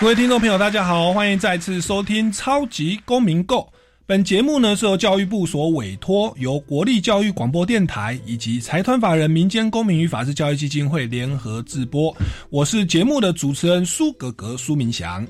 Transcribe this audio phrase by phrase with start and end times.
[0.00, 3.62] 各位听众朋友，大家好，欢迎再次收听《超级公民购》。
[4.06, 12.16] 本节目呢是由教育部所委托，由国立教育广播电台以及财团法人民间公民与法制教育基金会联合制播。
[12.48, 15.26] 我是节目的主持人苏格格苏明祥。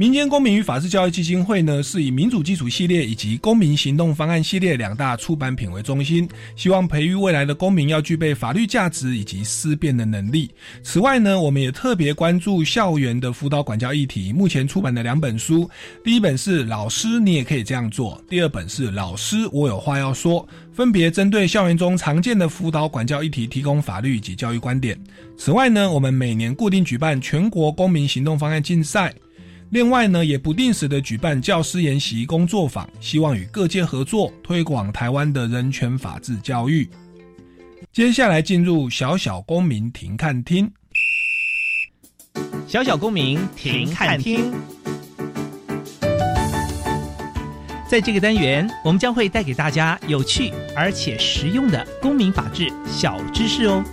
[0.00, 6.26] 民间公民与法治教育基金会呢，是以民主基础系列以及公民行动方案系列两大出版品为中心，
[6.56, 10.50] 希望培育未来的公民要具备法律价值以及思辨的能力。
[10.82, 14.32] 此外呢，我们也特别关注校园的辅导管教议题。
[14.32, 15.68] 目前出版的两本书，
[16.02, 20.40] 第一本是《老师你也可以这样做》，第二本是《老师我有话要说》，
[20.72, 24.98] 分别针对校园中常见的辅导管教议题，提供法律以及教育观点。
[25.36, 29.14] 此外呢，我们每年固定举办全国公民行动方案竞赛。
[29.70, 36.90] 另外呢，也不定时的举办教师研习工作坊，希望与各界合作，推广台湾的人权法治教育。
[37.92, 40.68] 接下来进入小小公民庭看厅，
[42.66, 44.52] 小小公民庭看厅。
[47.88, 53.84] 在这个单元，我们将会带给大家有趣而且实用的公民法治小知识哦。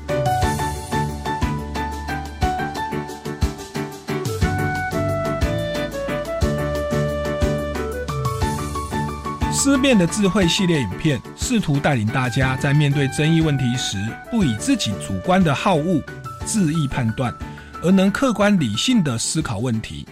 [9.68, 13.98] 思辨的智慧系列影片，试图带领大家在面对争议问题时，
[14.32, 16.02] 不以自己主观的好恶、
[16.46, 17.36] 恣意判断，
[17.84, 20.08] 而能客观理性的思考问题。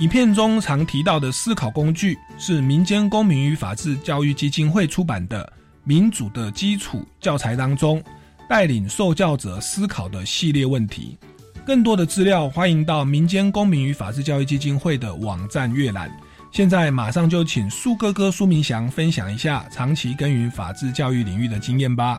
[0.00, 5.44] 影片中常提到的思考工具，是民间公民与法治教育基金会出版的
[5.84, 8.02] 《民主的基础》教材当中，
[8.48, 11.16] 带领受教者思考的系列问题。
[11.64, 16.10] 更多的资料，欢迎到民间公民与法治教育基金会的网站阅览。
[16.52, 22.18] 现在马上就请苏哥哥苏明祥分享一下长期耕耘法治教育领域的经验吧。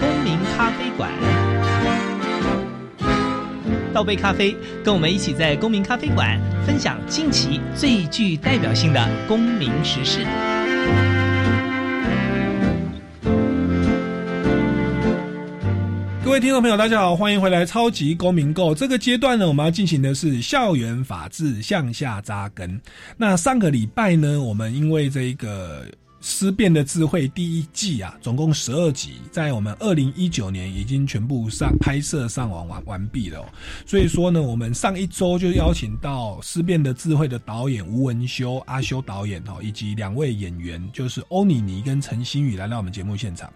[0.00, 1.12] 公民咖啡馆，
[3.94, 10.26] 倒杯咖啡，跟我们一起在公民咖啡馆分享近期最具代表性的公民时事。
[16.32, 22.80] 各位听众朋友，大家好，欢迎回来《超级公民购》这个阶段呢，我们要进行的是校园法治向下扎根。
[23.18, 25.84] 那上个礼拜呢，我们因为这一个。
[26.22, 33.44] 思辨的智慧第一季啊，总共十二集，在我们二零一九年已经全部上拍摄上网完完毕了。
[33.84, 43.52] 所以说呢，我们上一周就邀请到思辨的智慧的导演吴文修阿修导演哦，以及两位演员，就是欧妮妮跟陈新宇来到我们节目现场。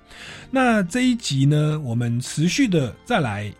[0.51, 3.51] 那这一集呢，我们持续的再来。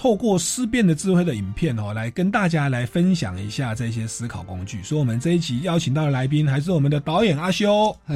[0.00, 4.82] 透过思辨的智慧的影片哦，来跟大家来分享一下这些思考工具。
[4.82, 7.94] 所以，我们这一集邀请到的来宾还是我们的导演阿修。
[8.06, 8.14] 嗨，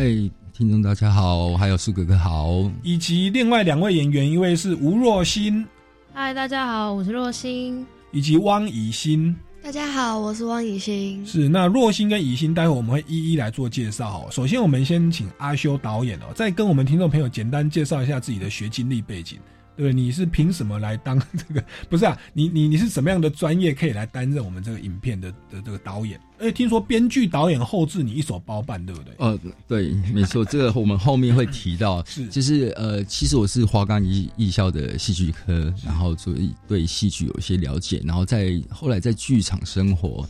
[0.55, 5.63] 听众大家好，还有苏哥哥好，以及另外两位演员，一位是吴若欣。
[6.15, 7.85] 嗨，大家好，我是若欣。
[8.13, 9.37] 以及汪以欣。
[9.63, 11.23] 大家好，我是汪以欣。
[11.27, 14.27] 是那若欣跟以欣，待会我们会一一来做介绍。
[14.31, 19.39] 首先，我们先请阿修导演哦，再跟我们听众朋友简单介绍一下自己的学经历背景。
[19.77, 21.65] 对，你是凭什么来当 这个？
[21.89, 26.21] 不是啊，你你你是什么样的专业可以来担任我们这个影片的的这个导演？
[26.39, 29.15] 哎，听说编剧、导演、后置你一手包办，对不对？
[29.19, 32.05] 呃，对，没错， 这个我们后面会提到。
[32.07, 40.29] 是，就是呃，其实我是华冈艺艺校的戏剧科，然后所以对戏剧有一些了解，然后在后来在剧场生活。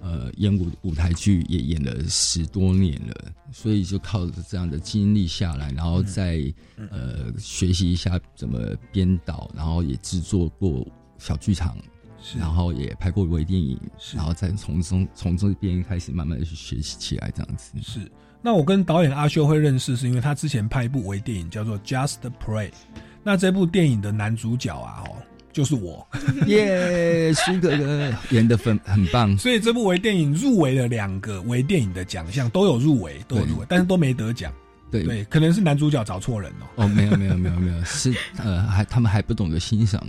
[0.00, 6.42] 呃，演舞舞台剧也演了十多年了，所以就靠着这样的经历下来，然后再
[6.90, 8.58] 呃学习一下怎么
[8.92, 10.86] 编导，然后也制作过
[11.18, 11.76] 小剧场，
[12.38, 13.76] 然后也拍过微电影，
[14.14, 17.72] 然后再从中从这边开始慢慢的去学习起来，这样子。
[17.82, 18.08] 是，
[18.40, 22.68] 那我跟导演阿修会认识，是因为他之前拍一部微电影叫做《Just Pray》，
[23.24, 25.16] 那这部电影的男主角啊，哦。
[25.58, 26.06] 就是我，
[26.46, 34.52] 耶，苏哥哥演的很很棒，所以这部微电影入围了两个微电影的奖项，都有入围，都有入围，但是都没得奖。
[34.88, 35.02] 对。
[35.02, 36.84] 对，可能是男主角找错人哦。
[36.84, 40.00] 哦，没有没有没有没有，是呃，还他们还不懂得欣赏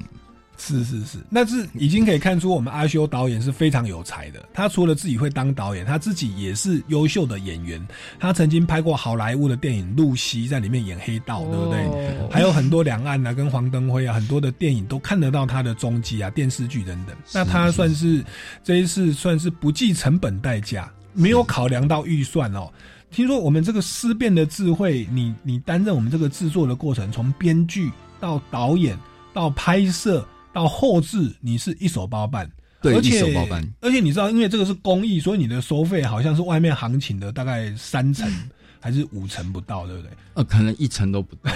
[0.59, 4.43] 是是是，那是已经可以看出我们阿修导演是非常有才的。
[4.53, 7.81] 他除了自己会当导演，他自己也是优秀的演员。
[8.19, 12.29] 他曾经拍过好莱坞的电影《露西》，在里面演黑道，对不对？
[12.29, 17.15] 还有很多两岸啊，跟黄登辉啊，很多的电影都看得到他的踪迹啊，电视剧等等。
[17.33, 18.21] 那他算是
[18.61, 22.69] 这一次算是不计成本代价，没有考量到预算哦。
[23.09, 27.89] 听说我们这个思辨的智慧，你你担任我们这个制作的过程，从编剧
[28.19, 28.97] 到导演
[29.33, 30.27] 到拍摄。
[30.53, 32.49] 到后置你是一手包办，
[32.81, 38.29] 对，而且一手包办，而且你知道，因为这个是公益，所以你的收费好像是外面行情的大概三成。
[38.79, 40.11] 还是五成不到，对不对？
[40.35, 41.51] 呃，可能一成都不到，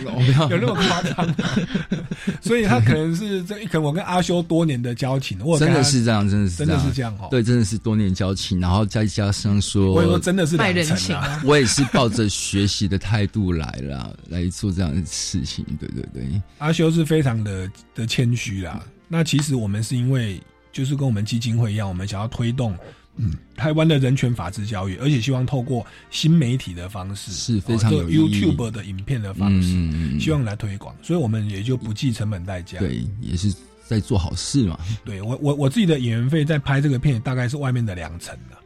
[0.48, 1.34] 有那么夸张？
[2.40, 7.28] 所以他可能是这，可能我跟阿修多年的交情，我真的是这样，真的是真的是这样哦。
[7.30, 11.42] 对，真的是多年交情，然后再加上说，我说真的是卖人情啊。
[11.44, 15.64] 我也是抱着学习的态度来了，来做这样的事情。
[15.80, 18.80] 对对对，阿修是非常的的谦虚啦。
[19.08, 20.40] 那其实我们是因为，
[20.70, 22.76] 就是跟我们基金会一样，我们想要推动。
[23.18, 29.76] 嗯，台湾的人权法治教育，而且希望透过新媒体的方式，是非常有 YouTube 的影片的方式，
[30.18, 33.52] 希望来推广，所以我们也就不计成本代价，对，也是
[33.86, 34.78] 在做好事嘛。
[35.04, 38.56] 对我我我自己的演员费在拍这个片，大概是外面的两成的。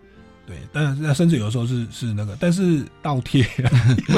[0.44, 3.46] 对，但是那甚至有时候是是那个，但是倒贴，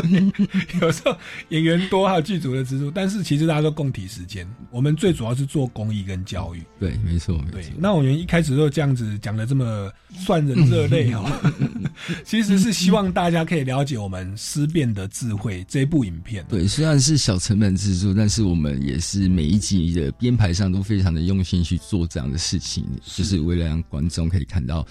[0.81, 1.15] 有时候
[1.51, 4.49] 演员多还有剧组的支出，但是其实大家都共体时间。
[4.71, 6.63] 我们最主要是做公益跟教育。
[6.81, 7.73] 对，没错，没错。
[7.77, 11.25] 那我们一开始就这样子讲的这么算人热泪哦，
[12.25, 16.45] 其实是希望大家可以了解我们思辨的智慧这部影片。
[16.49, 24.87] 对，虽然是小成本制作，但是我们也是每一集的编排上都非常的用心去做这样的事情，就是为了让观众可以看到。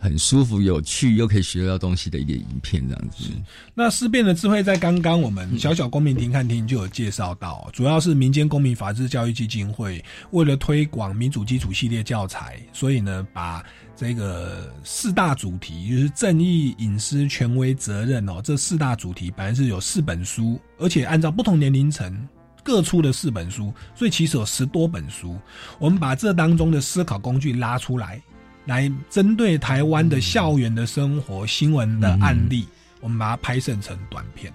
[0.00, 3.30] 很舒服、有趣又可以学到东西的一个影片，这样子。
[3.74, 13.64] 那思辨的智慧在刚刚我们小小公民庭看厅就有介绍到，主要是民间公民法治教育基金会为了推广民主基础系列教材，所以呢，把
[13.96, 22.28] 这个四大主题，就是正义、隐私、权威、责任哦，这四大主题本来是有四本书，而且按照不同年龄层
[22.62, 25.36] 各出的四本书，所以其实有十多本书。
[25.80, 28.22] 我们把这当中的思考工具拉出来。
[28.68, 32.66] 来针对台湾的校园的生活新闻的案例，
[33.00, 34.52] 我们把它拍摄成短片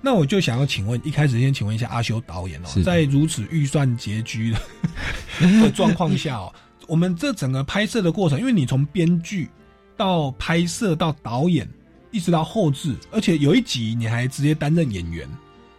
[0.00, 4.54] 那我就想要请问，一开始先请问一下阿修导演哦，在如此预算拮据
[5.60, 6.54] 的状况下哦，
[6.86, 9.48] 我们这整个拍摄的过程，因为你从编剧
[9.96, 11.68] 到拍摄到导演，
[12.12, 15.28] 一直到后置，而且有一集你还直接担任演员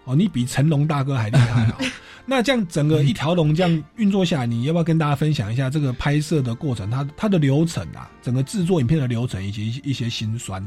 [0.08, 1.76] 哦，你比成龙大哥还厉害哦。
[2.26, 6.90] 那这样整个一条龙这样运作下来，你要不要跟大家分享一下这个拍摄的过程？
[6.90, 10.64] 它它的流程啊，整个制作影片的流程以及一些辛酸。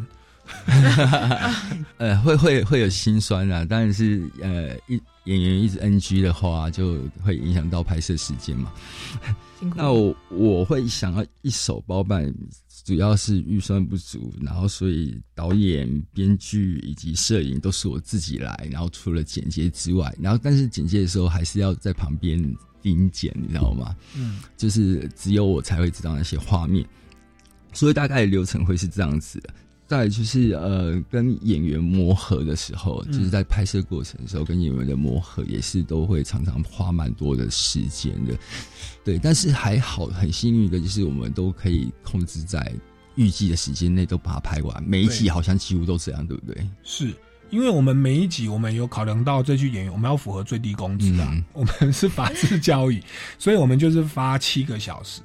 [1.98, 8.72] 呃，会会会有心酸啊，当然是呃，一演员一直 NG 的话，就会影响到拍摄时间嘛。
[9.74, 12.32] 那我我会想要一手包办。
[12.90, 22.36] 主要是预算不足，然后所以导演、编剧以及摄影都是我自己来，然后除了剪接之外，然后但是剪接的时候还是要在旁边
[22.82, 23.94] 盯剪，你知道吗？
[24.16, 26.84] 嗯，就是只有我才会知道那些画面，
[27.72, 29.54] 所以大概流程会是这样子的。
[29.90, 38.32] 再就是呃，跟演员磨合的时候，就是在拍摄过程的时候，跟演员的磨合也是都会常常花蛮多的时间的。
[39.04, 42.72] 对，但是还好，很幸运的就是我们都可以控制在
[43.16, 44.80] 预计的时间内都把它拍完。
[44.84, 46.64] 每一集好像几乎都这样，对不对？
[46.84, 47.12] 是
[47.50, 51.34] 因为我们每一集我们有考量到这句演员，我们要符合最低工资啊。
[51.52, 53.02] 我们是法制交易，
[53.40, 55.20] 所以我们就是发七个小时，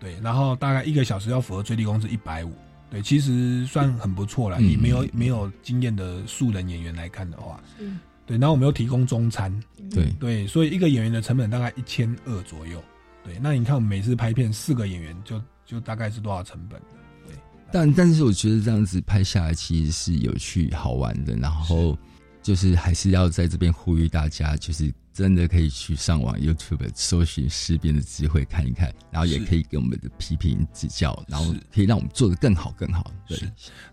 [0.00, 2.52] 对，然后大概一个小时要符合最低工资一百五。
[2.90, 4.58] 对，其实算很不错了。
[4.58, 8.36] 你没有没有经验的素人演员来看的话，嗯，对。
[8.36, 9.52] 然后我们又提供中餐，
[9.90, 12.82] 对对，所以一个演员的成本大概一千二左右。
[13.24, 16.80] 对，那你看我们每次拍片四个演员，就就大概是多少成本？
[17.26, 17.36] 对。
[17.70, 21.96] 但但是我觉得这样子拍下来其实是有趣好玩的，然后
[22.42, 24.92] 就是还是要在这边呼吁大家，就是。
[25.20, 33.12] 真的可以去上网 YouTube 搜寻事变的机会看一看，然后也可以给我们的批评指教，然后可以让我们做的更好更好。
[33.28, 33.38] 对，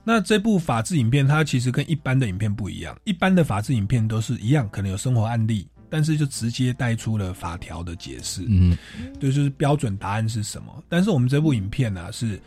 [0.05, 8.77] 那这部法制影片它其实跟一般的影片不一样，一般的法制影片都是一样，可能有生活案例，但是就直接带出了法条的解释，嗯，
[9.19, 10.81] 对就是标准答案是什么。
[10.88, 12.39] 但是我们这部影片呢是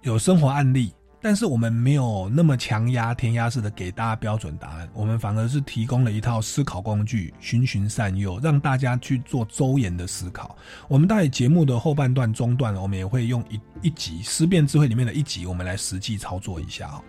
[0.00, 0.90] 有生活案例。
[1.22, 10.56] 但是我们没有那么强压、填鸭式的给大家标准答案，我们反而是提供了一套思考工具，循循善诱，让大家去做周延的思考。
[10.88, 17.00] 我们在节目的后半段、中段，我们也会用一一集《思辨智慧》里面的一集，我们来实际操作一下。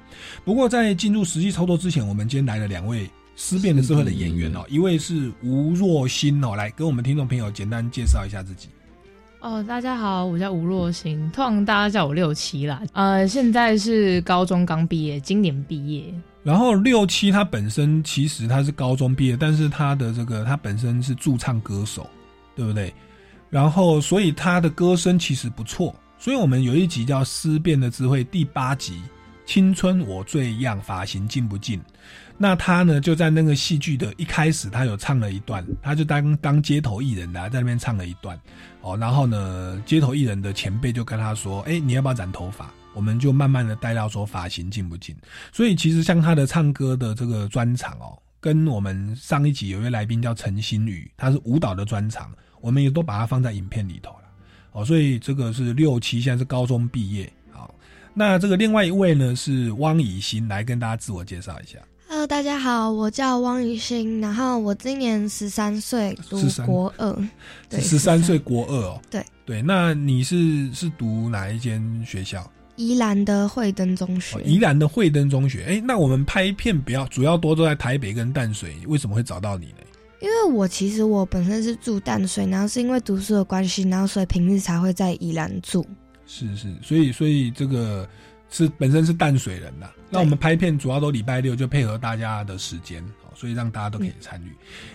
[0.45, 8.69] 不过在进入实际操作之前，我们今天来了两位思辨的智慧的演员哦，一位是吴若欣哦，来跟我们听众朋友简单介绍一下自己。
[9.43, 12.81] 哦，大家好，我叫吴若星，通常大家叫我六七啦。
[12.93, 16.13] 呃，现在是高中刚毕业，今年毕业。
[16.43, 22.09] 然后六七他本身其实他是高中毕业，但是他的这个他本身是驻唱歌手，
[22.55, 22.93] 对不对？
[23.49, 25.93] 然后所以他的歌声其实不错。
[26.17, 28.93] 所以我们有一集叫《思辨的智慧》第八集
[29.45, 31.81] 《青春我最样》，发型进不进？
[32.43, 38.37] 那他呢就在那个戏剧的一开始，他有唱了一段，他就当当街头艺人的在那边唱了一段。
[38.81, 45.15] 哦，然后呢，街头艺人的前辈就跟他说：“哎，你要不要染头发？”我们就慢慢的带到说发型进不进。
[45.53, 54.25] 所以其实像他的唱歌的这个专场哦，跟我们上一集有一位来宾叫陈新宇，他是舞蹈的专场，我们也都把它放在影片里头了。
[54.73, 57.31] 哦，所以这个是六七，现在是高中毕业。
[57.51, 57.73] 好，
[58.13, 61.79] 那这个另外一位呢是汪以欣，来跟大家自我介绍一下。
[62.23, 67.13] Hello，大家好，我叫汪雨欣，然后我今年十三岁，读国二，
[67.67, 72.49] 对，十三岁国二哦，对对，那你是是读哪一间学校？
[72.77, 74.41] 宜兰的惠登中学。
[74.45, 79.79] 宜兰的惠登中学，哎，那我们拍片比较主要多都在台北跟淡水，为什么会找到你呢？
[80.21, 85.85] 因为我其实我本身是住淡水，然后是因为读书的关系，然后所以平日才会在宜兰住。
[86.25, 88.07] 是是，所以所以这个。
[88.55, 93.03] 是本身是淡水人呐，那我们拍片主要都礼拜六就配合大家的时间，
[93.33, 94.51] 所以让大家都可以参与。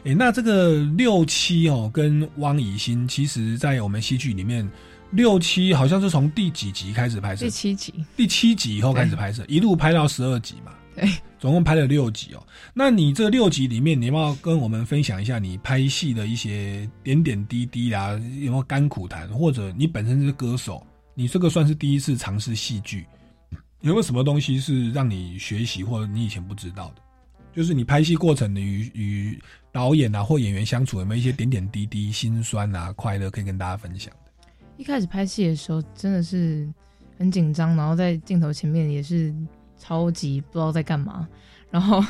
[0.08, 4.70] 哎，那这个六七哦，跟汪以欣，其实在我们戏剧里面，
[5.10, 7.46] 六七好像是从第几集开始拍摄？
[7.46, 10.72] 第七集，第七集以后开始拍摄，一路拍到十二集嘛。
[10.94, 11.10] 对，
[11.40, 12.46] 总共拍了六集哦。
[12.72, 18.12] 那你这六集里面，你要不要跟我们分享一下你拍戏的一些点点滴滴啊？
[18.12, 19.28] 有没有甘苦谈？
[19.30, 23.04] 或者你本身是歌手，你这个算是第一次尝试戏剧？
[23.80, 27.02] 有没有什么东西是让你学习或者你以前不知道的？
[27.54, 29.38] 就是你拍戏过程的与与
[29.72, 34.30] 导演啊或演员相处，有没有一些点点滴滴、心酸啊、快乐可以跟大家分享的？
[34.76, 36.68] 一开始拍戏的时候真的是
[37.18, 39.34] 很紧张，然后在镜头前面也是
[39.76, 41.26] 超级不知道在干嘛，
[41.70, 42.04] 然后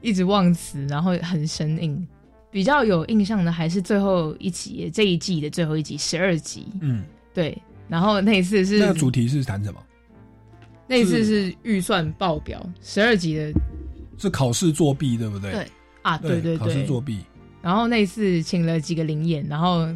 [0.00, 2.06] 一直忘词，然后很生硬。
[2.50, 6.68] 比较有印象的还是最后一集这一季的最后一集十二集。
[6.80, 7.04] 嗯，
[7.34, 7.60] 对。
[7.88, 9.82] 然后那一次是那个主题是谈什么？
[10.86, 13.52] 那次是预算爆表，十二级的，
[14.16, 15.50] 是考试作弊，对不对？
[15.50, 15.66] 对
[16.02, 17.18] 啊，对对对，考试作弊。
[17.60, 19.88] 然后那次请了几个灵演，然后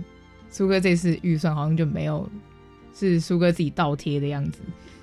[0.51, 2.29] 苏哥这次预算好像就没有，
[2.93, 4.59] 是苏哥自己倒贴的样子。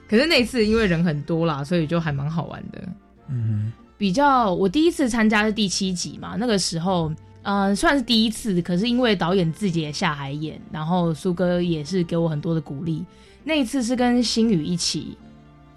[0.10, 2.84] 可是那次因为人很多啦，所以就还蛮好玩的。
[3.30, 7.10] 嗯，比较我第一次参加是第七集嘛，那个时候
[7.44, 13.06] 呃算是第一次，可是因为导演自己也下海演，然后苏哥也是给我很多的鼓励。
[13.46, 15.18] 那一次是跟星宇一起。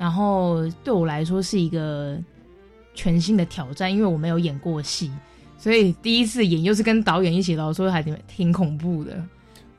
[0.01, 2.19] 然后对我来说是一个
[2.95, 5.11] 全新的挑战，因为我没有演过戏，
[5.59, 9.23] 所以第一次演又是跟导演一起，老说还挺挺恐怖的。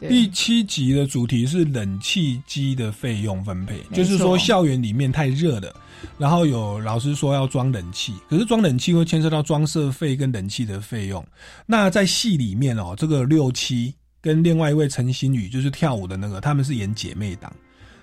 [0.07, 5.75] 第七集的主题是冷气机的费用分配，就是说校园里面太热了，
[6.19, 11.25] 然后有老师说要装冷气，可是装冷气会牵涉到装设费跟冷气的费用。
[11.65, 17.51] 那在戏里面哦，这个六七跟另外一位陈星宇就是跳舞的那个，他们是演姐妹档。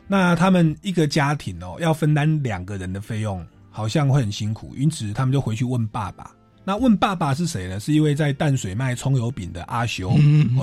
[0.09, 6.31] 那他们一个家庭哦，要分担两个人的费用，好像会很辛苦，因此他们就回去问爸爸。
[6.65, 7.81] 那问爸爸是谁呢？
[7.81, 10.15] 是一位在淡水卖葱油饼的阿修。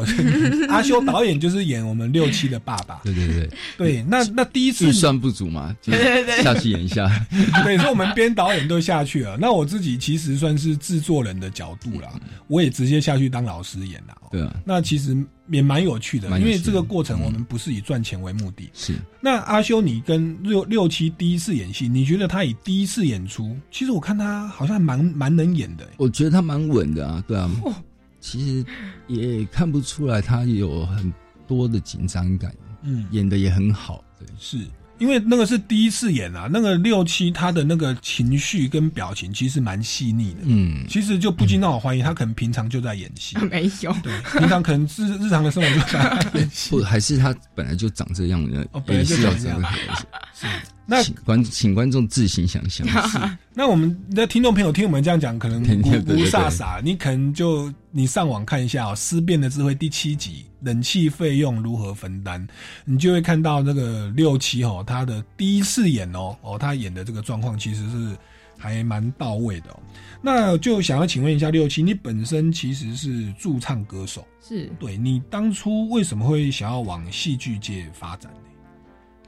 [0.69, 3.01] 阿修导演就是演我们六七的爸爸。
[3.05, 4.03] 对对对对。
[4.03, 7.09] 那那第一次预算不足嘛，对对对，下去演一下。
[7.63, 9.35] 对，所以我们编导演都下去了。
[9.41, 12.09] 那我自己其实算是制作人的角度啦，
[12.45, 14.15] 我也直接下去当老师演了。
[14.29, 14.55] 对啊。
[14.63, 18.69] 那其实也蛮有趣的，因为这个过程我们不是以赚钱为目的。
[18.73, 18.95] 是。
[19.21, 25.87] 那阿修，你跟六六七第一次演戏，你觉得他以第一次演出，其实我看他好像蛮蛮能演的。
[25.97, 27.73] 我觉得他蛮稳的啊，对啊，哦。
[28.19, 28.65] 其实
[29.05, 31.13] 也看不出来他有很
[31.45, 34.57] 多的紧张感，嗯，演的也很好，对，是
[34.97, 49.61] 因为那个是第一次演啊，那个六七他的那个情绪跟表情其实蛮细腻的，嗯，其实就不禁让我怀疑他可能平常就在演戏， 没有，对，平常可能日日常的生活就在演戏， 不还是他本来就长这样的，本来就长这样，
[50.39, 50.47] 是。
[50.87, 52.87] 那观请观众自行想象。
[53.55, 62.47] 那我们的听众朋友听我们这样讲，可能不不飒飒，你可能就你上网看一下哦，《思辨的智慧》第七集，冷气费用如何分担，
[62.85, 68.15] 你就会看到那个六七哦，他的第一次演哦哦，他演的这个状况其实是
[68.55, 69.71] 还蛮到位的。
[69.71, 69.79] 哦
[70.21, 78.39] 那就想要请问一下六七，你本身其实是驻唱歌手，是对你当初为什么会想要往戏剧界发展呢？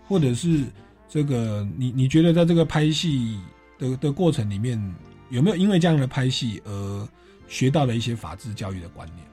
[0.07, 0.63] 或者是？
[1.17, 3.39] 这个你你觉得在这个拍戏
[3.79, 4.79] 的的过程里面，
[5.31, 7.07] 有没有因为这样的拍戏而
[7.47, 9.25] 学到了一些法治教育的观念？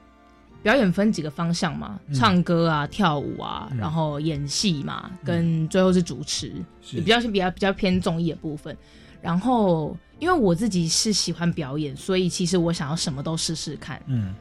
[0.63, 6.51] 表演分几个方向嘛，嗯唱歌啊、跳舞啊，嗯然后演戏嘛，跟最后是主持，
[6.89, 8.75] 比较是比较比较偏综艺的部分。
[9.21, 14.01] 然后因为我自己是喜欢表演，所以其实我想要什么都试试看。
[14.07, 14.33] 嗯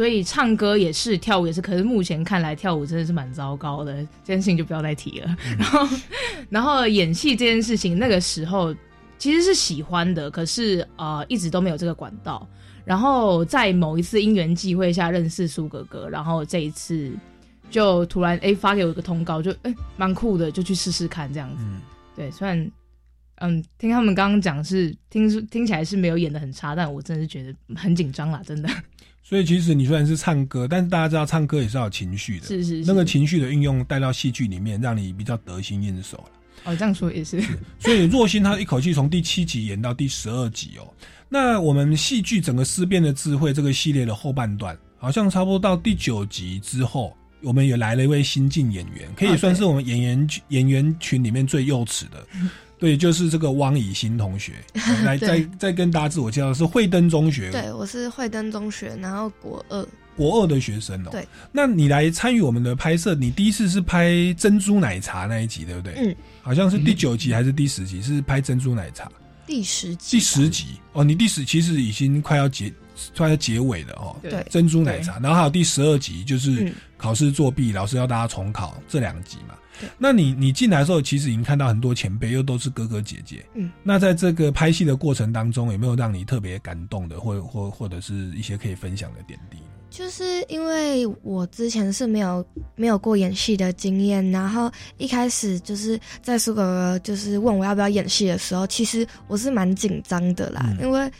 [0.00, 3.92] 所以唱歌也是，跳舞也是，可是目前看来跳舞真的是蛮糟糕的，
[4.24, 5.36] 这件事情就不要再提了。
[5.58, 5.88] 然后，
[6.48, 8.74] 然后演戏这件事情，那个时候
[9.18, 12.48] 其实是喜欢的，可是呃一直都没有这个管道。
[12.82, 17.12] 然后在某一次因缘际会下认识苏哥哥，然后这一次
[17.68, 21.62] 就突然哎发给我一个通告，就哎蛮酷的，就去试试看这样子。
[21.66, 21.78] 嗯，
[22.16, 22.72] 对，虽然
[23.34, 28.70] 嗯听他们刚刚讲是听听起来是没有演的很差，但我真的是觉得很紧张啦，真的
[29.22, 36.30] 所以其实你虽然是唱歌，但是大家知道唱歌也是要有情绪的，是是是那个情绪的运用带到戏剧里面，让你比较得心应手了。
[36.64, 37.40] 哦这样说也是。
[37.78, 40.86] 所以若心他一口气从第七集演到第十二集哦。
[41.28, 52.26] 那我们戏剧整个思辨的智慧这个系列的后半段，好像差不多到第九集之后，我们也来了一位新晋演员，可以算是我们演员群演员群里面最幼齿的。
[52.80, 54.54] 对，就是这个汪以欣同学，
[55.04, 57.50] 来 再再跟大家自我介绍，是惠登中学。
[57.50, 61.10] 对，我是惠登中学，然后国二，国二的学生哦。
[61.12, 65.92] 对，那你来参与我们的拍摄，你第一次是拍珍珠奶茶那一集，对不对？
[65.98, 69.10] 嗯，好像是第九集还是第十集，是拍珍珠奶茶。
[69.46, 70.64] 第十集，第十集。
[70.94, 72.72] 哦，你第十其实已经快要结
[73.16, 74.16] 快要结尾了哦。
[74.22, 74.44] 对。
[74.48, 76.74] 珍珠奶茶，然后还有第十二集就是嗯。
[76.96, 79.59] 考试作弊，老师要大家重考这两集嘛对。
[79.98, 83.44] 那你你进来的时候，其实已经看到很多前辈，又都是哥哥姐姐。
[83.54, 89.58] 嗯，那在这个拍戏的过程当中，有没有让你特别感动的，或或或者是一些可以分享的点滴？
[89.90, 92.46] 就是因为我之前是没有
[92.76, 101.10] 没有过演戏的经验，然后一开始就是在苏哥哥就是问我要不要演戏的时候，其实我是蛮紧张的啦，嗯因为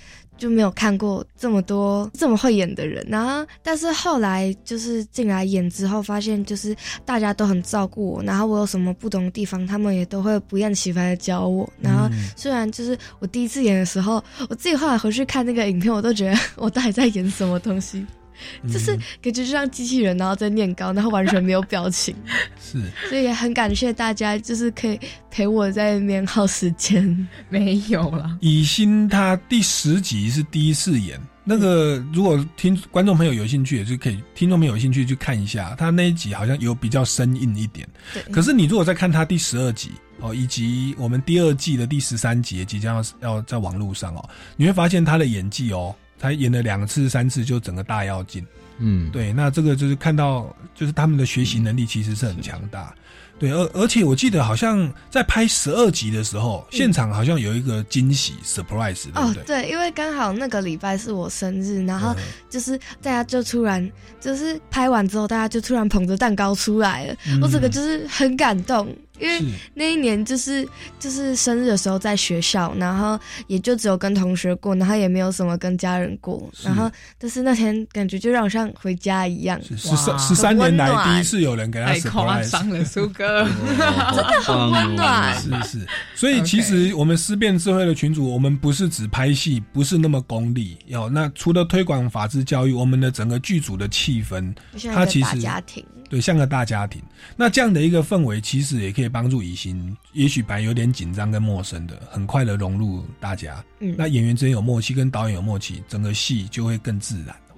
[0.41, 3.07] 就没有看过这么多这么会演的人。
[3.09, 11.71] 然后，但是后来就是进来演之后，发现就是大家都很照顾我，然后我有什么不懂的地方，他们也都会不厌其烦的教我。
[11.81, 18.05] 然后嗯虽然就是我第一次演的时候，我自己后来回去看那个影片，我都觉得 我到底在演什么东西。
[18.73, 19.01] 就是嗯。
[19.23, 22.15] 感觉就像机器人，然后在念稿，然后完全没有表情，
[22.61, 22.81] 是。
[23.09, 24.99] 所以也很感谢大家，就是可以
[25.31, 27.29] 陪我在那边耗时间。
[27.49, 37.89] 没有了，以心他第十集是第一次演，那个如果听观众朋友有兴趣，也是可以听众朋友有兴趣去看一下，他那一集好像有比较生硬一点。
[38.15, 48.47] 对，可是你如果再看他第十二集哦，以及我们第二季的第十三集也即将要要在网络上哦，你会发现他的演技哦，才演了两次三次就整个大妖精。
[48.79, 52.95] 嗯，对，那这个就是看到，就是他们的学习能力其实是很强大。
[53.39, 69.41] 对，而而且我记得好像在拍十二集的时候，现场好像有一个惊喜 surprise，对不哦对？，对，因为刚好那个礼拜是我生日，然后嗯就是大家就突然就是拍完之后，大家就突然捧着蛋糕出来了，嗯我整个就是很感动，因为
[69.75, 70.67] 那一年就是
[70.99, 79.61] 就是生日的时候在学校，然后也就只有跟同学过，然后也没有什么跟家人过，然后就是那天感觉就让我像回家一样。
[79.63, 82.51] 十三十三年来第一次有人给他太夸 surprise。
[82.51, 83.47] 张了，苏哥。
[83.61, 90.77] 真的很温暖是是，所以其实我们思辨智慧的群主，我们不是只拍戏，不是那么功利。
[90.87, 95.85] 有那除了推广法治教育，我们的整个剧组的气氛，就像一个大它其实家庭。
[96.11, 97.01] 对，像个大家庭。
[97.37, 103.65] 那这样的一个氛围，其实也可以帮助以心，也许本来有点紧张跟陌生的，很快的融入大家。
[103.79, 107.55] 嗯，那演员之间有默契，跟导演有默契，整个戏就会更自然哦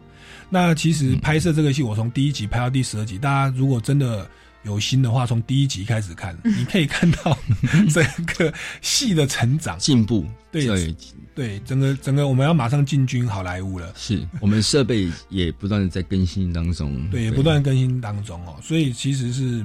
[0.51, 4.29] 那其实拍摄这个戏，我从第一集拍到第十二集，大家如果真的
[4.65, 7.37] 有心的话，从第一集开始看， 你可以看到
[7.93, 9.79] 整个戏的成长。
[9.79, 10.95] 进步，对
[11.35, 13.93] 对，整个整个我们要马上进军好莱坞了。
[13.97, 19.65] 是我们设备也不断的在更新当中， 对，也不断更新当中哦，所以其实是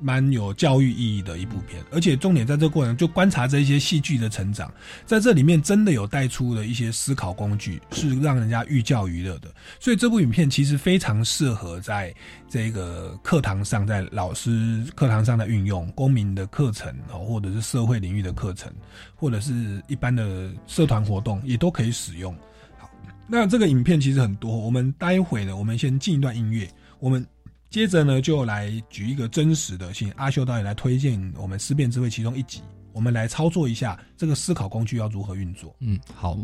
[0.00, 4.72] 蛮有教育意义的一部片，而且重点在这过程就观察这些戏剧的成长，
[5.04, 9.48] 在这里面真的有带出了一些思考工具，是让人家寓教于乐的。
[9.80, 12.14] 所以这部影片其实非常适合在
[12.48, 18.72] 这个课堂上，在老师课堂上的运用，公民的课程哦，或者是社会领域的课程，
[19.14, 22.34] 或者是一般的社团活动，也都可以使用。
[22.78, 22.88] 好，
[23.26, 26.68] 那这个影片其实很多，我们待会呢，我们先进一段音乐，
[27.00, 27.24] 我们
[27.70, 35.74] 接着呢就来举一个真实的，请阿修导演来推荐我们思辨智慧其中一集，我们来操作一下这个思考工具要如何运作。
[35.80, 36.38] 嗯，好。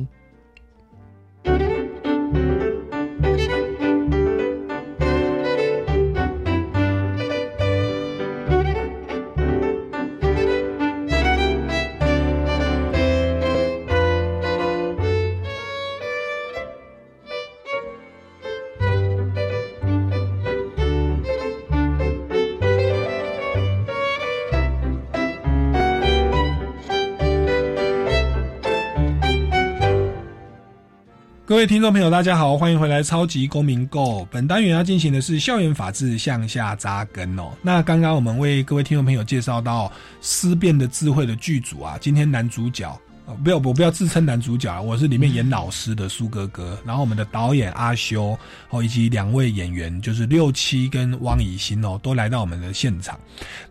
[31.54, 34.22] 各位听众朋友，大家好，欢迎回来《超级公民购》。
[34.28, 37.52] 本单元要进行的是校园法治向下扎根哦。
[37.62, 39.86] 那刚刚我们为各位听众朋友介绍到
[40.20, 43.00] 《思辨的智慧》的剧组啊，今天男主角。
[43.26, 46.78] 哦，不要，我不要自称男主角，我是里面演老师的苏哥哥。
[46.84, 53.18] 然后我们的导演阿修哦，以及两位演员就是六七跟汪以欣哦，都来到我们的现场。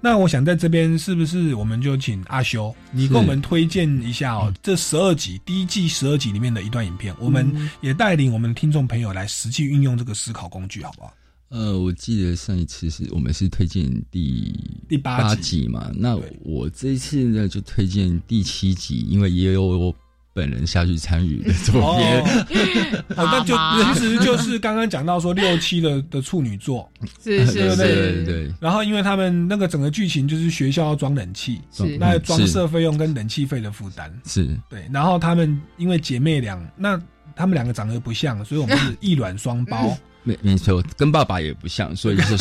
[0.01, 11.13] 那我想在这边是不是我们就请阿修，你给我们推荐一下哦，这十二集第一季十二集里面的一段影片，我们也带领我们的听众朋友来实际运用这个思考工具，好不好？
[11.53, 14.51] 呃，我记得上一次是我们是推荐第
[14.89, 15.67] 第八集。
[15.67, 19.93] 嘛，那我这一次呢就推荐第七集，因为也有我
[20.33, 22.07] 本人下去参与的作品。
[23.15, 23.55] 哦，那就
[23.93, 26.91] 其实就是刚刚讲到说六七的的处女座，
[27.23, 28.51] 是 是是，对。
[28.59, 31.61] 然后因为他们那个整个剧情就是学校要装冷气，
[31.99, 34.11] 那装设费用跟冷气费的负担。
[34.25, 34.49] 是。
[34.67, 34.89] 对。
[34.91, 36.99] 然后他们因为姐妹俩，那
[37.35, 39.95] 他们两个长得不像，所以我们是异卵双胞。
[40.23, 42.37] 没没错，跟爸爸也不像，所以就是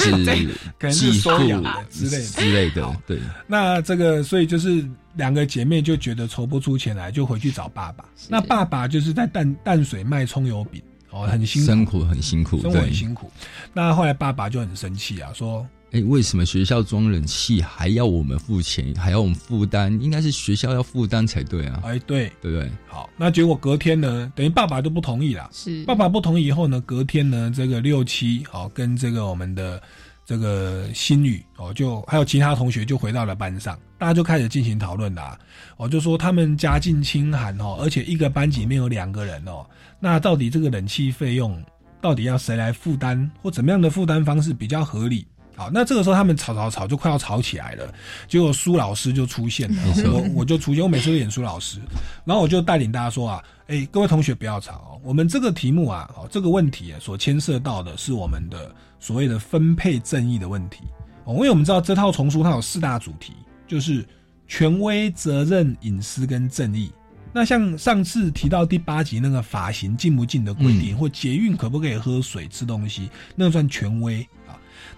[0.93, 2.97] 是收养之类之类的。
[3.07, 8.05] 对，那这个所以就是两个姐妹就觉得筹不出钱来，就回去找爸爸。
[8.29, 13.31] 那爸爸就是在淡淡水卖葱油饼，哦，很辛苦，很辛苦，生活很辛苦。
[13.73, 15.67] 那后来爸爸就很生气啊，说。
[15.93, 19.93] 哎，为什么学校装冷气还要我们付钱，还要我们负担？
[20.01, 21.83] 应该是学校要负担才对啊！
[21.85, 22.71] 哎，对，对不对？
[22.87, 25.51] 好，那结果隔天呢，等于爸爸都不同意了。
[25.53, 29.83] 是，爸爸不同意以后呢，隔天呢，这个六七哦，跟这个我们的
[30.25, 35.39] 这个新宇哦，就还有其他同学就回到了班上，大家就开始进行讨论啦。
[35.77, 39.67] 哦，就说他们家境清寒哦，而且一个班级里面有两个人哦，
[40.01, 41.63] 那到底这个冷气费用
[42.01, 45.27] 到底要谁来负担，或怎么样的负担方式比较合理？
[45.55, 47.93] 好，那这个时候他们吵吵吵就快要吵起来了，
[48.27, 51.79] 结果苏老师就出现了，我我就出现，我每次都演苏老师，
[52.25, 60.85] 然后我就带领大家说啊，哎，各位同学不要吵，我们这个题目啊，哦，这个问题所牵涉到的是我们的所谓的分配正义的问题，
[61.25, 63.35] 哦，因为我们知道这套丛书它有四大主题，
[63.69, 64.05] 就是
[64.49, 66.91] 权威、责任、隐私跟正义。
[67.35, 74.27] 那像上次提到第八集那个发型禁不禁的规定，或捷运可不可以喝水吃东西，那算权威。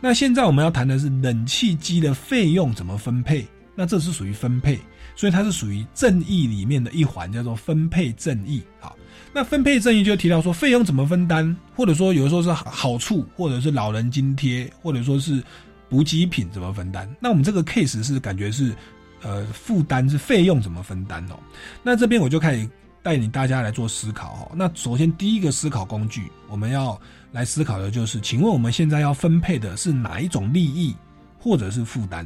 [0.05, 3.43] 那现在我们要谈的是冷气机的费用怎么分配？
[3.75, 4.79] 那这是属于分配，
[5.17, 8.63] 所以它是属于正义里面的一环，叫做分配正义。
[8.79, 8.95] 好，
[9.33, 15.43] 那分配正义就提到说费用怎么分担，或者说有的时候是好处，或者是老人津贴，或者说是
[15.89, 17.09] 补给品怎么分担。
[17.19, 18.75] 那我们这个 case 是感觉是
[19.23, 21.41] 呃负担是费用怎么分担哦？
[21.83, 22.69] 那这边我就开始
[23.03, 24.51] 带领大家来做思考哈。
[24.55, 27.01] 那首先第一个思考工具，我们要。
[27.35, 30.95] 来思考的就是，请问我们现在要分配的是哪一种利益，
[31.37, 32.25] 或者是负担？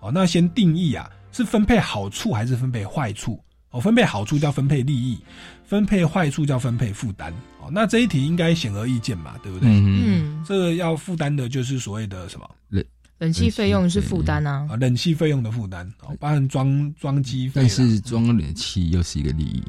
[0.00, 3.42] 哦，那先定义啊，是分配好处还是分配坏处？
[3.70, 5.18] 哦，分配好处叫分配利益，
[5.64, 7.32] 分配坏处叫分配负担。
[7.58, 9.66] 哦，那这一题应该显而易见嘛，对不对？
[9.70, 12.84] 嗯，这个要负担的就是所谓的什么冷
[13.16, 19.62] 冷气费用是负担啊，啊，冷气费用的负担，哦，包含装装机费，但是装冷气又是一个利益。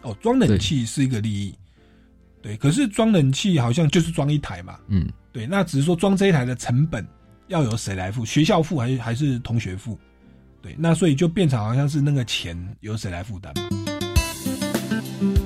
[0.00, 1.54] 哦，装冷气是一个利益。
[2.46, 7.04] 对，可是装冷气好像就是装一台嘛，嗯，对，那只是说装这一台的成本
[7.48, 8.24] 要由谁来付？
[8.24, 9.98] 学校付还是还是同学付？
[10.62, 13.52] 对，那所以就变成好像是那个钱由谁来负担？
[15.18, 15.45] 学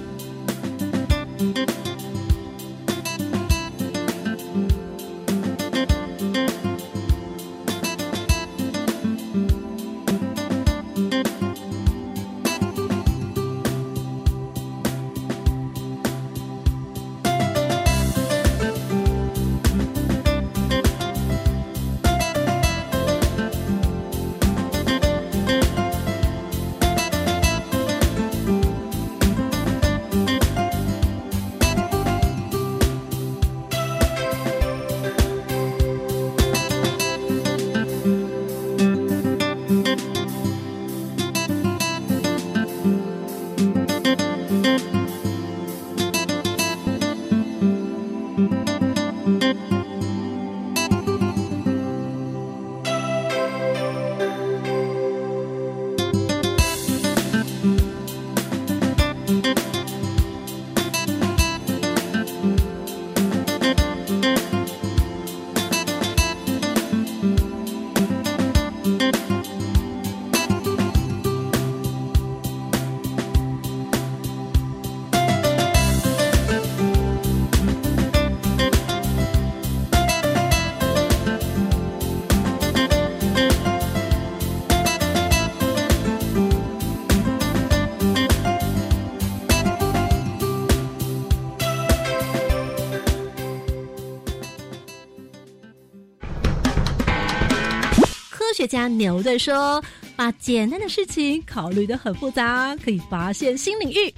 [99.00, 99.82] 牛队说，
[100.14, 104.12] 把简单的事情考虑的很复杂，可以发现新领域；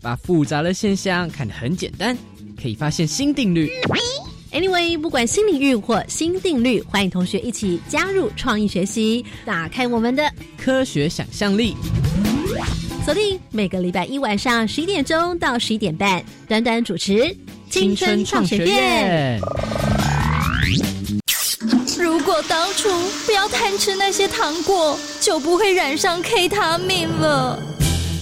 [0.00, 2.16] 把复杂的现象看得很简单，
[2.60, 3.68] 可以发现新定律。
[4.52, 11.74] Anyway，不管新领域或新定律，欢迎同学一起加入创意学习，打开我们的科学想象力。
[13.04, 17.34] 锁定每个礼拜一晚上十一点钟到十一点半，短短主持
[17.68, 19.40] 青春创学院。
[22.42, 22.88] 当初
[23.26, 27.58] 不要贪吃那些糖果，就不会染上 K 他命了。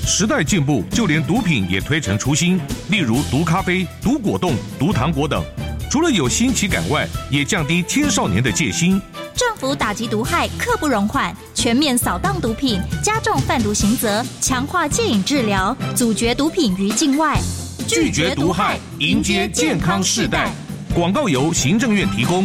[0.06, 5.44] 时代进步，就连毒品也推陈出新，例如毒咖啡、毒果冻、毒糖果等。
[5.90, 9.00] 除了有新奇感外，也降低青少年的戒心。
[9.34, 17.38] 政府打击毒害，刻不容缓，全面扫荡毒品，加重贩毒刑责，强化戒瘾治疗，阻绝毒品于境外，
[17.86, 20.50] 拒绝毒害，迎接健康世代。
[20.94, 22.44] 广告由行政院提供。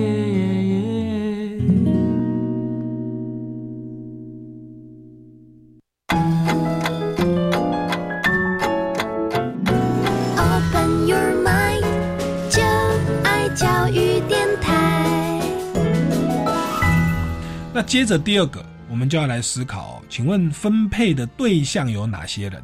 [17.81, 22.61] 那接着第二个，我们就要来思考，请问分配的对象有哪些人？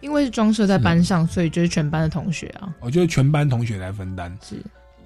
[0.00, 2.74] 因为是装设在班上，所以就是全班的同学啊。
[2.80, 4.56] 哦，就是全班同学来分担，是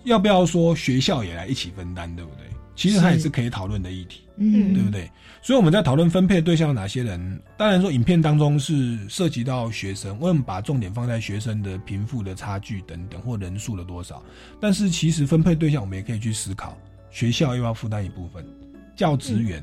[0.05, 2.47] 要不要说学校也来一起分担，对不对？
[2.77, 5.11] 其实它也是可以讨论的议题，嗯，对不对？
[5.43, 14.23] 所以我们在讨论分配对象有哪些人，当然说影片当中是涉及到学生，我们把重点放在学生的贫富的差距等等，或人数的多少。
[14.61, 16.79] 但是其实分配对象，我们也可以去思考，
[17.11, 18.47] 学校又要负担一部分。
[18.97, 19.63] 教职员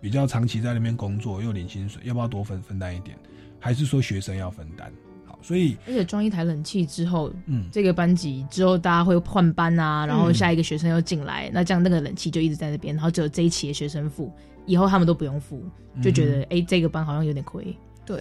[0.00, 3.18] 比较长期在那边工作，又领薪水，要不要多分分担一点？
[3.58, 4.92] 还是说学生要分担？
[5.24, 14.32] 好，所以而且装一台冷气之后，嗯，这个班级之后大家会换班啊，然后下一个学生又进来，那这样那个冷气就一直在那边，然后只有这一期的学生付，
[14.66, 15.62] 以后他们都不用付，
[16.02, 17.76] 就觉得哎，这个班好像有点亏。
[18.04, 18.20] 对，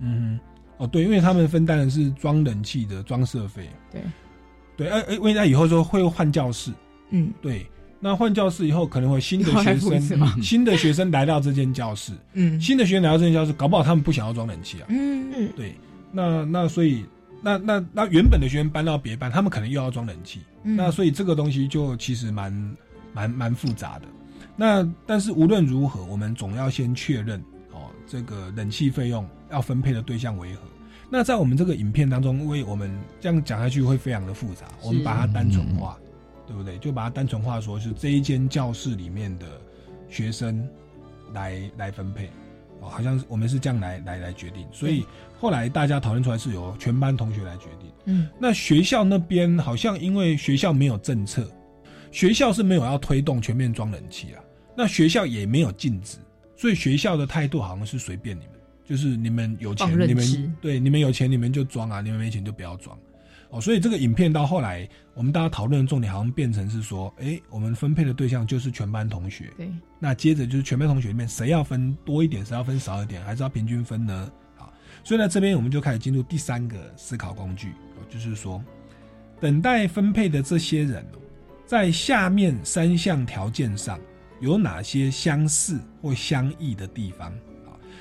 [0.00, 0.38] 嗯，
[0.76, 3.70] 哦对，因为他们分担的是装冷气的装设费。
[3.90, 4.02] 对，
[4.76, 6.70] 对，哎哎，为了以后说会换教室，
[7.10, 7.66] 嗯，对。
[8.04, 15.74] 那换教室以后，可能会新的 学生， 新的学生来到这间教室，嗯，新的学生来到这间教室，搞不好他们不想要装冷气啊，嗯嗯，对，
[16.12, 17.02] 那那所以，
[17.40, 22.52] 那那那原本的学生搬到别班，他们可能又要装冷气，那所以这个东西就其实蛮
[23.14, 24.06] 蛮蛮复杂的。
[24.54, 27.40] 那但是无论如何，我们总要先确认
[27.72, 30.60] 哦，这个冷气费用要分配的对象为何？
[31.08, 35.96] 那在我们这个影片当中，因为我们这样讲下去会非常的复杂，我们把它单纯化。
[36.46, 36.78] 对不对？
[36.78, 39.46] 就把它单纯化，说是这一间教室里面的
[40.08, 40.68] 学生
[41.32, 42.26] 来来分配，
[42.80, 44.66] 哦，好像是我们是这样来来来决定。
[44.72, 45.04] 所以
[45.38, 47.90] 后来大家讨论出来是由全班同学来决定。
[48.06, 51.50] 嗯，那学校那边好像因为学校没有政策，
[52.10, 54.42] 学校是没有要推动全面装冷气啊，
[54.76, 56.18] 那学校也没有禁止，
[56.56, 58.52] 所以学校的态度好像是随便你们，
[58.84, 62.98] 就是你们有钱你们对你们有钱你们就装啊，你们没钱就不要装。
[63.54, 69.48] 哦，所以这个影片到后来，我们大家讨论的重点好像变成是说，哎，我们分配的对象就是全班同学。
[69.56, 74.28] 对，那接着就是全班同学里面谁要分多一点，谁要分少一点，还是要平均分呢？
[74.56, 74.72] 好，
[75.04, 77.70] 所以呢这边我们就开始进入第三个思考工具，
[78.10, 78.60] 就是说，
[79.40, 81.06] 等待分配的这些人，
[81.64, 84.00] 在下面三项条件上
[84.40, 87.32] 有哪些相似或相异的地方？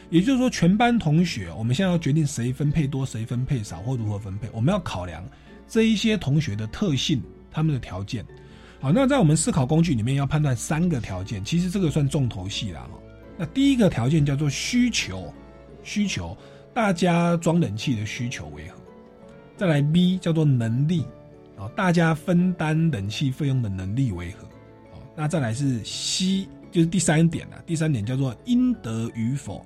[0.10, 5.24] 也就是说，全班同学，我们现在要决定谁分配多，谁分配少，或如何分配，我们要考量
[5.68, 7.22] 这一些同学的特性，
[7.52, 8.26] 他们的条件。
[8.80, 12.90] 好，那在我们思考工具里面要判断三个条件，其实这个算重头戏了哈。
[13.38, 15.34] 那第一个条件叫做需求，
[15.84, 16.38] 需求，
[16.74, 18.76] 大家装冷气的需求为何？
[19.56, 21.06] 再来 B 叫做能力，
[21.58, 24.46] 啊，大家分担冷气费用的能力为何？
[24.94, 29.66] 哦，那再来是 C 就是第三点了，第三点叫做应得与否。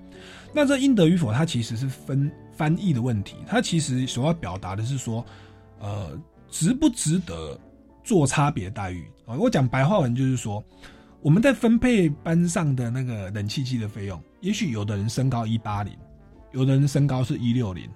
[0.54, 5.26] 那这应得与否，它其实是分翻译的问题，它其实所要表达的是说，
[5.80, 7.60] 呃，值不值得
[8.04, 9.36] 做差别待遇啊？
[9.36, 10.64] 我讲白话文就是说，
[11.22, 15.94] 我们在分配班上的那个冷气机的费用，也许有的人身高一八零，
[16.52, 17.90] 有的人身高是一六零，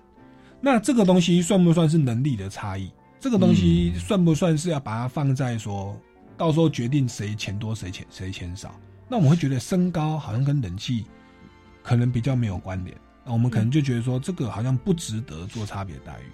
[0.59, 2.91] 那这个东西算不算是能力的差异？
[3.19, 5.95] 这个东西算不算是要把它放在说，
[6.35, 8.75] 到时候决定谁钱多谁钱谁钱少？
[9.07, 11.05] 那我们会觉得身高好像跟冷气
[11.83, 16.25] 可能比较没有关联，那我们可能就觉得说这个好像不值得做差别待遇。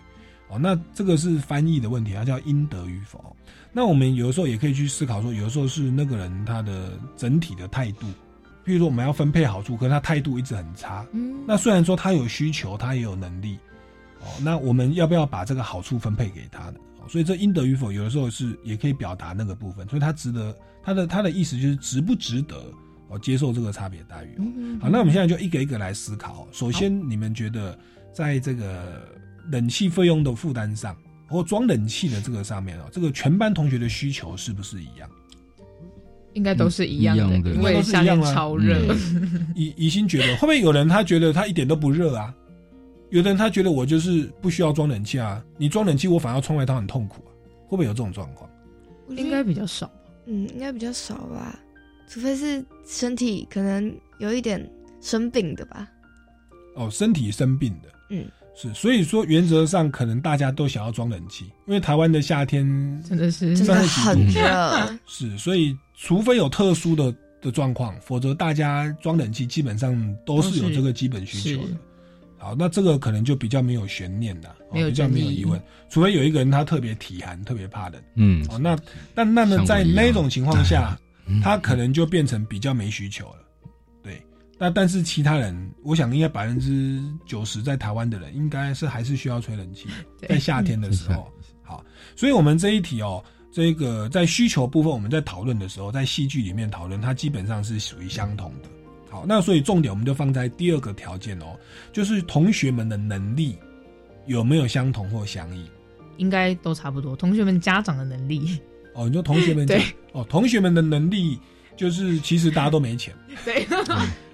[0.49, 3.35] 哦，那这个是翻译的问题，它叫应得与否。
[3.73, 8.07] 那我们有的时候也可以去思考说，有的时候是那个人他的整体的态度，
[8.65, 11.05] 譬如说我们要分配好处，可是他态度一直很差。
[11.11, 13.57] 嗯，那虽然说他有需求，他也有能力，
[14.21, 16.79] 哦，那我们要不要把这个好处分配给他呢？
[17.09, 22.55] 所以这应得与否，有的时候是也可以表达那个部分，所以他值得他的他的意思就是值不值得
[23.07, 24.37] 哦接受这个差别待遇。
[24.81, 26.45] 好，那我们现在就一个一个来思考。
[26.51, 27.79] 首先，你们觉得
[28.11, 29.07] 在这个
[29.51, 30.95] 冷气费用的负担上，
[31.27, 35.09] 或装冷气的这个上面哦，这个全班同学的需求是不是一样？
[36.33, 38.79] 应该都是一样的，因为夏天超热。
[39.55, 42.33] 宜宜心觉得会不会有人他觉得他一点都不热啊？
[43.09, 47.31] 有的人他觉得我就是不需要装冷气啊，你装冷气我反而穿外套很痛苦啊，
[47.67, 48.47] 会不会有这种状况？
[49.09, 49.93] 应该比较少吧。
[50.25, 51.57] 嗯，应该比较少吧，
[52.07, 54.69] 除非是身体可能有一点
[55.01, 55.89] 生病的吧。
[56.75, 58.25] 哦，身体生病的，嗯，
[58.59, 62.65] 是，所以说原则上可能大家都想要装冷气，因为台湾的夏天
[63.07, 71.77] 真的是真的很热，是，所以除非有特殊的的状况，否则大家装冷气基本上都是有这个基本需求的。
[72.39, 78.77] 好，那这个可能就比较没有悬念的，比较没有疑问，除非有一个人他特别体寒，特别怕冷，嗯，哦，那
[79.15, 80.97] 那那么在那种情况下，
[81.43, 83.46] 他可能就变成比较没需求了，对。
[84.59, 89.87] 那但是其他人，我想应该百分之九十在台湾的人，应该是还是需要吹冷气，
[90.27, 91.31] 在夏天的时候。
[91.61, 91.83] 好，
[92.15, 98.69] 所以我们这一题哦，这个在需求部分，我们在讨论的时候，在戏剧里面讨论，它基本上是属于相同的。
[99.09, 101.59] 好，那所以重点我们就放在第二个条件哦，
[101.91, 103.57] 就是同学们的能力
[104.25, 105.69] 有没有相同或相异？
[106.17, 107.15] 应该都差不多。
[107.15, 108.59] 同学们家长的能力
[108.95, 109.81] 哦，你说同学们 对
[110.13, 111.37] 哦，同学们的能力
[111.75, 113.13] 就是其实大家都没钱。
[113.45, 113.67] 对，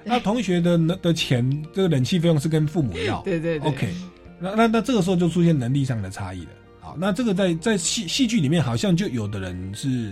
[0.05, 3.21] 那同学的的钱，这个冷气费用是跟父母要。
[3.25, 3.69] 对对对。
[3.69, 3.93] OK，
[4.39, 6.49] 那那那这个时候就出现能力上的差异了。
[6.79, 10.11] 好，那这个在在戏戏剧里面好像就有的人是。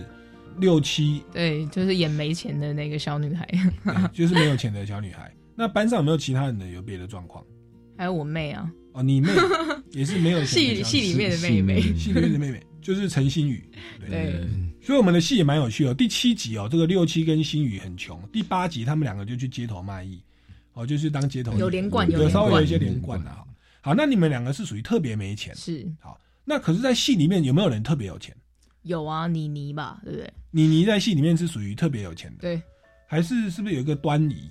[0.58, 3.48] 六七对，就是演没钱的那个小女孩，
[4.12, 5.32] 就是没有钱的小女孩。
[5.56, 7.42] 那班上有没有其他人的有别的状况？
[7.96, 9.30] 还有我妹啊，哦，你妹
[9.92, 13.64] 也是没有 戏戏里面的妹妹，戏里面的妹妹就是陈星宇。
[14.08, 14.46] 对，
[14.82, 15.94] 所以我们的戏也蛮有趣哦。
[15.94, 18.20] 第七集哦，这个六七跟星宇很穷。
[18.32, 20.20] 第八集他们两个就去街头卖艺，
[20.74, 23.46] 哦，就是当街头有连贯，有稍微有一些连贯的哈。
[23.80, 26.20] 好，那你们两个是属于特别没钱，是好。
[26.44, 28.36] 那可是，在戏里面有没有人特别有钱？
[28.82, 30.32] 有啊，妮妮吧，对不对？
[30.50, 32.60] 妮妮在戏里面是属于特别有钱的，对，
[33.06, 34.50] 还是是不是有一个端倪？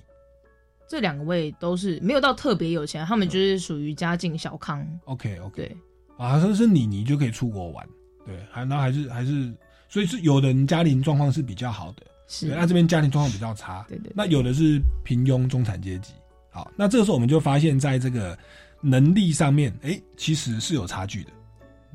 [0.88, 4.86] 这两位都是没有到特别有钱，他们就是属于家境小康。
[5.04, 5.76] OK OK，对，
[6.16, 7.86] 啊，像是妮妮就可以出国玩，
[8.24, 9.52] 对，还那还是还是，
[9.88, 16.12] 所以是有的人家庭状况是比较好的，是那这边家庭状况比较差，对对，那有的是平庸中产阶级。
[16.50, 18.38] 好，那这个时候我们就发现，在这个
[18.80, 21.30] 能力上面，哎，其实是有差距的，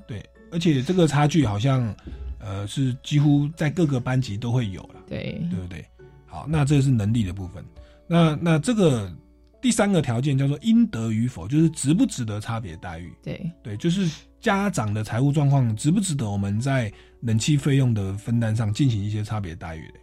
[0.08, 1.96] 对，而且这个差距好像。
[2.40, 5.84] 呃，是几乎在各个班级都会有了，对对不对？
[6.26, 7.66] 好，那这是能力的部分。
[8.06, 9.12] 那那这个
[9.60, 13.12] 第三个条件叫做应得与否，就是值不值得差别待遇？
[13.22, 14.08] 对对，就是
[14.39, 20.00] 家长的财务状况值不值得我们在冷气费用的分担上进行一些差别待遇嘞？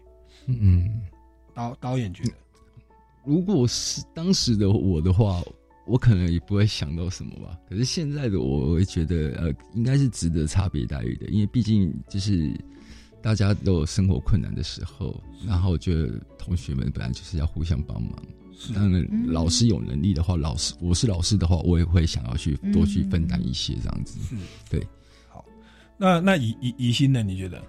[0.47, 1.01] 嗯，
[1.55, 2.33] 导导演觉得，
[3.25, 5.43] 如果是当时的我的话。
[5.87, 12.59] 我可能也不会想到什么吧，可是现在的我会觉得，呃，应该是值得差别待遇的，因为毕竟就是
[13.21, 18.13] 大家都有生活困难的时候，然后觉得同学们本来就是要互相帮忙。
[18.75, 24.19] 当然，老师有能力的话，老师我是老师的话，我也会想要去多去分担一些这样子。
[24.29, 24.37] 是，
[24.71, 24.87] 对。
[25.29, 25.45] 好，
[25.97, 27.23] 那那疑疑疑心呢？
[27.23, 27.63] 你觉得？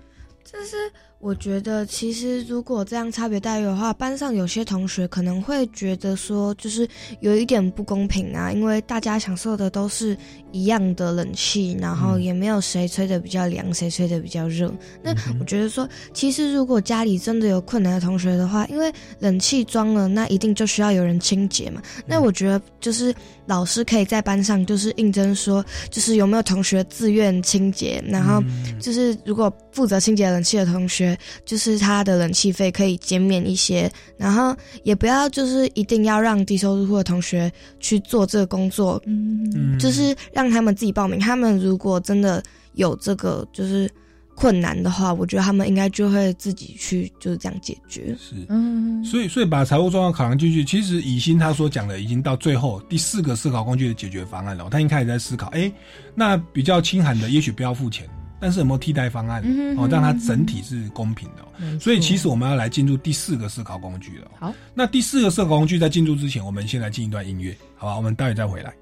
[0.45, 0.77] 就是。
[1.19, 6.87] 我觉得其实如果这样差别待遇的话，班上有些同学可能会觉得说，就是
[7.19, 10.15] 有一点不公平啊，因为大家享受的都是
[10.51, 14.71] 一样的冷气，然后也没有谁吹的比较凉，谁吹的比较热。
[15.01, 21.81] 那我觉得说，其实如果家里真的有困难的同学的话，因为冷气装了，那一定就需要有人清洁嘛。
[22.05, 23.11] 那我觉得就是
[23.45, 28.43] 老师可以在班上就是应征说，就是有没有同学自愿清洁，然后
[28.79, 31.17] 就是如果负责清洁冷气的同学。
[31.45, 41.19] 就是他的冷气费可以减免一些，然后也不要就是一定要让低收入户的同学去做这个工作，嗯就是让他们自己报名。
[41.19, 42.43] 他们如果真的
[42.73, 43.89] 有这个就是
[44.35, 48.15] 困难的话，我觉得他们应该就会自己去就是这样解决。
[48.19, 54.67] 是，嗯，所以所以把财务状况考量进去，其实以心他所讲的，已经到最后第四个思考工具的解决方案了。
[54.69, 55.71] 他已经开始在思考，哎，
[56.13, 58.07] 那比较清寒的，也许不要付钱，
[58.39, 64.31] 但是有没有替代方案嗯哦，让它整体是公平的哦、所以其实我们要来进入第四个思考工具了哦。
[64.47, 67.95] 好，那第四个思考工具在进入之前，我们先来进一段音乐，好吧？
[67.95, 68.73] 我们待会再回来。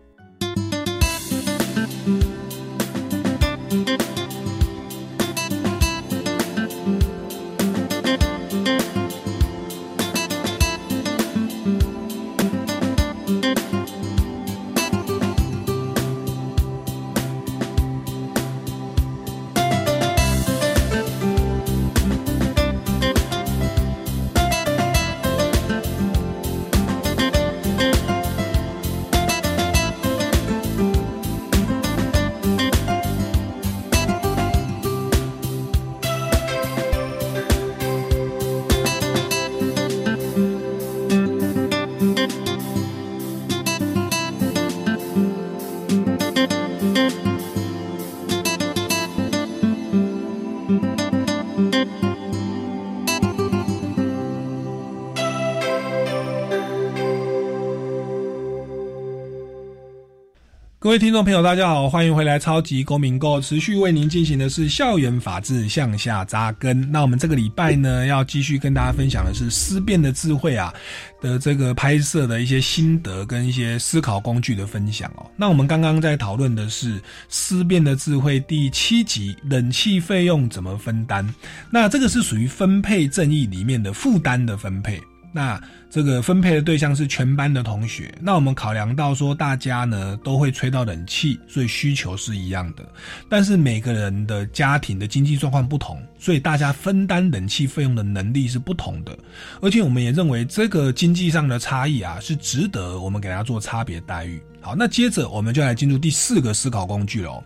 [60.84, 62.38] 各位听众朋友，大家好，欢迎回来！
[62.38, 66.92] 超级公民购持续为您进行的是校园法治向下扎根。
[66.92, 70.74] 那我们这个礼拜呢，要继续跟大家分享的是思辨的智慧啊
[71.22, 75.26] 的这个拍摄的一些心得跟一些思考工具的分享哦。
[75.38, 81.26] 那我们刚刚在讨论的是思辨的智慧第七集，冷气费用怎么分担？
[81.72, 85.02] 那这个是属于分配正义里面的负担的分配。
[85.36, 85.60] 那
[85.90, 88.14] 这个分配的对象是全班的同学。
[88.22, 92.88] 那我们考量到说，大家呢都会吹到冷气，所以需求是一样的。
[93.28, 99.18] 但是每个人的家庭的经济状况不同，所以大家分担冷气费用的能力是不同的。
[99.60, 104.42] 而且我们也认为这个经济上的差异啊，是值得我们给他做差别待遇。
[104.62, 107.44] 好，那接着我们就来进入第四个思考工具喽，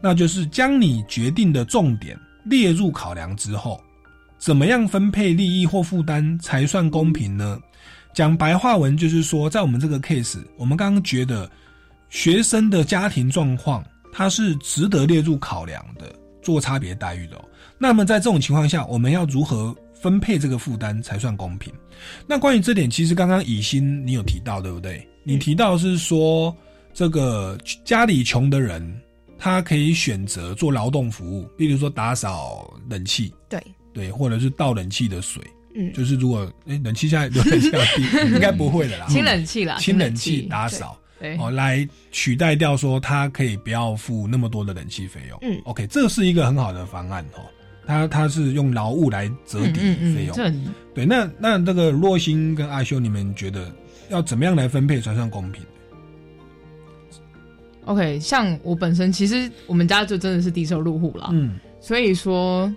[0.00, 3.80] 那就是将你决定的重点列入考量之后。
[4.38, 7.60] 怎么样分配利益或负担才算公平呢？
[8.14, 11.48] 讲白话文就是说，在我们这个 case，我们刚刚觉得
[12.08, 16.12] 学生的家庭状况，它是值得列入考量的，
[16.42, 17.44] 做差别待遇的、哦。
[17.78, 21.72] 那么在这种情况下，我们要如何分配这个负担才算公平？
[22.26, 25.06] 那关于这点，其实刚刚以心你有提到，对不对？
[25.22, 26.56] 你提到是说，
[26.94, 29.00] 这个家里穷的人，
[29.38, 33.32] 他可以选择做劳动服务，例如说打扫冷气。
[33.48, 33.62] 对。
[33.98, 35.42] 对，或者是倒冷气的水，
[35.74, 39.06] 嗯，就是如果哎冷气下有冷气要低， 应该不会的啦。
[39.10, 45.36] 清冷气啦，清冷气打扫，对哦，来取代掉说他可以不要付那么多的冷气费用。
[45.42, 47.42] 嗯，OK，这是一个很好的方案哦。
[47.84, 49.80] 他他是用劳务来折抵
[50.14, 51.04] 费用，嗯嗯对。
[51.04, 53.68] 那那这个若星跟阿修，你们觉得
[54.10, 55.60] 要怎么样来分配才算公平
[57.86, 62.72] ？OK，像我本身其实我们家就真的是低收入户啦，嗯，所以说。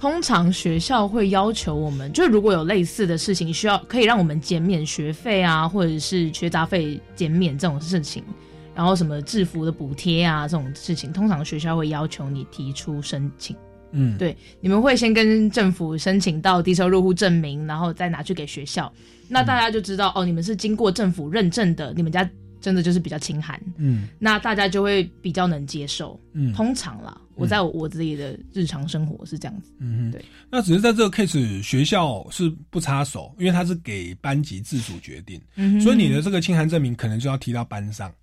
[0.00, 8.22] 通常学校会要求我们，就如果有类似的事情需要可以让我们减免学费啊，或者是学杂费减免这种事情，
[8.74, 13.56] 然后什么制服的补贴啊这种事情，通常学校会要求你提出申请。
[13.92, 18.92] 嗯，对，你们会先跟政府申请到低收入户证明，然后再拿去给学校，
[19.28, 22.28] 那大家就知道、哦，你们是经过政府认证的，你们家
[22.64, 23.60] 真的就是比较清寒。
[23.76, 26.18] 嗯，那大家就会比较能接受。
[26.32, 27.20] 嗯，通常啦。
[27.36, 30.24] 我在我自己的日常生活是这样子，嗯，对。
[30.48, 38.14] 那只是在这个 case 学校是不插手，因为他是给班级自主决定，嗯，所以你的这个清寒证明可能就要提到班上，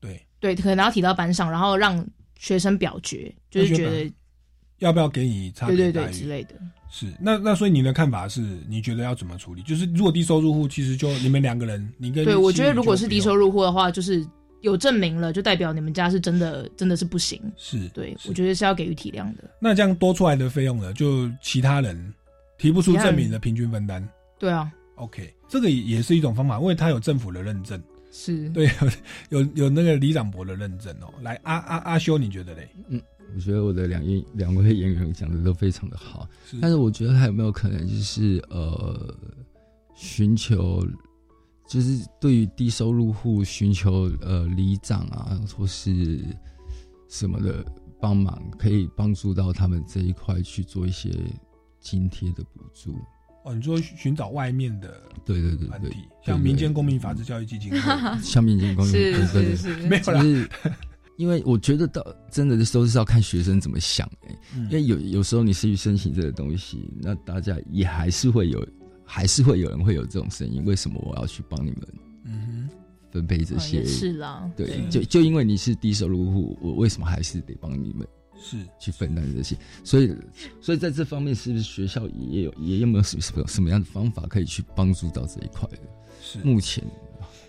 [0.00, 2.02] 对，对，可能要提到班上，然后让
[2.38, 4.10] 学生表决，就是觉得
[4.78, 6.54] 要不要给你差别对对对之类的。
[6.90, 9.62] 是，那那所以你的看法是，你觉得要怎么处理？
[9.62, 14.26] 就是如果低收入户，其实就你们两个人，你跟对我觉得如果是低收入户的话，就是。
[14.60, 17.40] 有证明了，就代表你们家是真的，真的是不行。
[17.56, 19.44] 是对，我觉得是要给予体谅的。
[19.60, 20.92] 那这样多出来的费用呢？
[20.94, 22.12] 就其他人
[22.58, 24.06] 提不出证明的平均分担。
[24.36, 27.80] 对啊，OK，这个也是一种方法，因为它有政府的认证。
[28.10, 28.68] 是对，
[29.28, 31.14] 有有有那个李长博的认证哦。
[31.22, 32.68] 来，阿阿阿修，你觉得嘞？
[32.88, 33.00] 嗯，
[33.34, 36.28] 我觉得我的两位两位演员讲的都非常的好，
[36.60, 39.14] 但是我觉得还有没有可能就是呃，
[39.94, 40.86] 寻求。
[41.70, 46.18] 就是对于低收入户寻求呃里长啊或是
[47.10, 47.62] 什么的
[48.00, 51.10] 帮忙，可以帮助到他们这一块去做一些
[51.78, 52.96] 津贴的补助。
[53.44, 57.78] 哦，你说寻找外面的对对对对团体，，像民间公民法治教育基金会，
[58.24, 60.50] 像民间公民， 是对对对是是没有啦就是
[61.18, 68.66] 因为我觉得到真的都是要看学生怎么想哎、嗯因为有有时候你是去申请这个东西，那大家也还是会有，
[69.04, 71.80] 还是会有人会有这种声音，为什么我要去帮你们
[72.24, 72.76] 嗯哼
[73.10, 73.80] 分配这些？
[73.80, 78.06] 哦是啦对，对就就因为你是低收入户，我为什么还是得帮你们？
[78.40, 80.14] 是去分担这些，所以
[80.60, 85.78] 所以在这方面，是不是学校也有也有没有什么什么什么样的方法可以去帮助到这一块的？
[86.22, 86.84] 是目前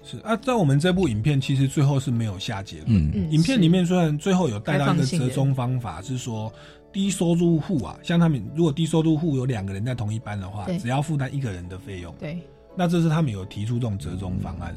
[0.10, 2.88] 是啊，在我们这部影片其实最后是没有下结论。
[2.89, 6.51] 嗯嗯影片里面虽然最后有带到一个折中方法，是说
[6.91, 12.14] 低收入户啊，像他们如果低收入户有两个人在同一班的话，只要负担一个人的费用。
[12.20, 12.39] 对，
[12.76, 14.76] 那这是他们有提出这种折中方案。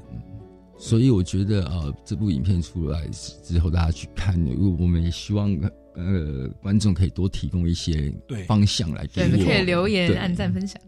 [0.79, 3.07] 所以我觉得呃，这部影片出来
[3.45, 5.49] 之后，大家去看，如果我们也希望
[5.95, 10.81] 呃观众可以多提供一些对方向来给对，我，可以留言、按赞、分享。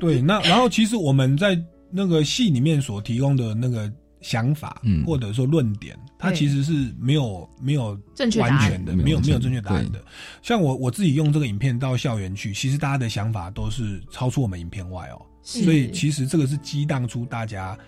[0.00, 1.56] 对，那然后其实我们在
[1.90, 10.02] 那个戏里面所提供的那个想法，嗯或者说论点，它其实是没有没有正确答案完全的，没有没有正确答案的。
[10.42, 17.78] 像我我自己用这个影片到校园去，其实大家的想法都是超出我们影片外哦，所以其实这个是激荡出大家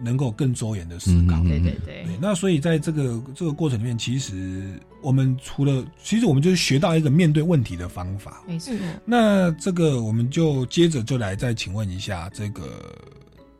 [0.00, 1.36] 能够更周延的思考。
[1.36, 8.42] 嗯对对对对，那所以在这个这个过程里面，其实我们除了，其实我们就是学到一个面对问题的方法。
[8.46, 8.72] 没错。
[9.04, 12.98] 那这个我们就接着就来再请问一下这个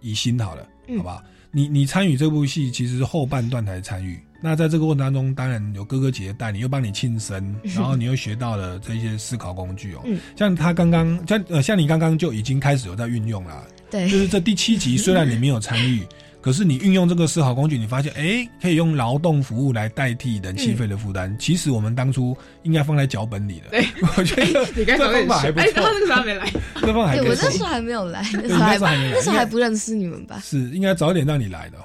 [0.02, 1.22] 宜心好了，嗯好吧？
[1.50, 10.00] 你你参与这部戏其实是后半段才参与，那在这个过程当中，当然有哥哥姐姐带你，又帮你庆生， 然后你又学到了这些思考工具哦。
[10.04, 16.02] 嗯像他刚刚像呃像你刚刚就已经开始有在运用了，对就是这第七集虽然你没有参与。
[16.42, 21.34] 可是你运用这个思考工具，你发现，哎，可以用劳动服务来代替人气费的负担。
[21.38, 23.70] 其实我们当初应该放在脚本里的。
[23.70, 23.86] 对，
[24.18, 25.66] 我觉得你刚这才方法还不错。
[25.68, 27.18] 哎，他那个时候还没来，这方法还。
[27.18, 30.42] 我那时候还没有来，那对时候还那时候还没来那时候还不认识你们吧？
[30.44, 31.78] 是应该早一点让你来的、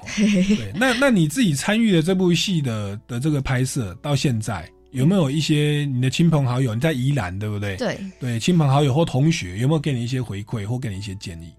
[0.73, 6.73] 那那你自己参与的这部戏的的这个拍摄到现在，有没有一些你的亲朋好友？
[6.73, 7.75] 你在宜兰对不对？
[7.75, 11.53] 对对，亲朋好友或同学有没有给你一些回馈或给你一些建议？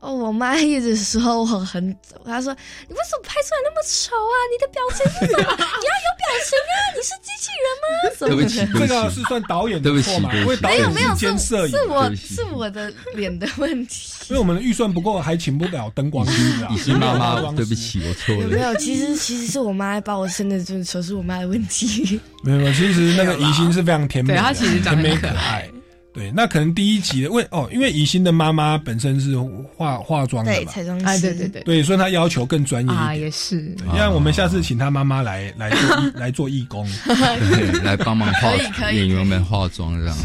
[0.00, 2.54] 哦，我妈一直说我很丑，她说
[2.86, 4.36] 你为什么拍出来那么丑啊？
[4.52, 5.56] 你的表情是什么？
[5.58, 6.78] 你要有表情啊！
[6.94, 7.88] 你是机器人吗？
[8.20, 10.30] 对不起这个是算导演的错吗？
[10.30, 14.12] 不起因为导演没有没有是兼是摄影，是我是我的脸的问题。
[14.30, 16.68] 因为我们的预算不够，还请不了灯光师啊。
[16.70, 18.46] 已经妈妈，对不起，我错了。
[18.46, 18.72] 没有？
[18.76, 22.20] 其实其实是我妈把我生的这么丑，是我妈的问题。
[22.44, 25.70] 没有，没有其实那个宜心是非常甜美她其实长得甜美可很可爱爱。
[26.18, 29.38] 对，那可能第一集的为哦，因为宜心的妈妈本身是
[29.76, 31.06] 化化妆的对，嘛，彩妆师。
[31.06, 33.26] 哎，对对对对，所以她要求更专业啊，一点。
[33.26, 33.60] 也是。
[33.78, 40.16] 对让我们下次请她妈妈来来做 义来做义工， 对，来帮忙化可以可以演员们化妆这样。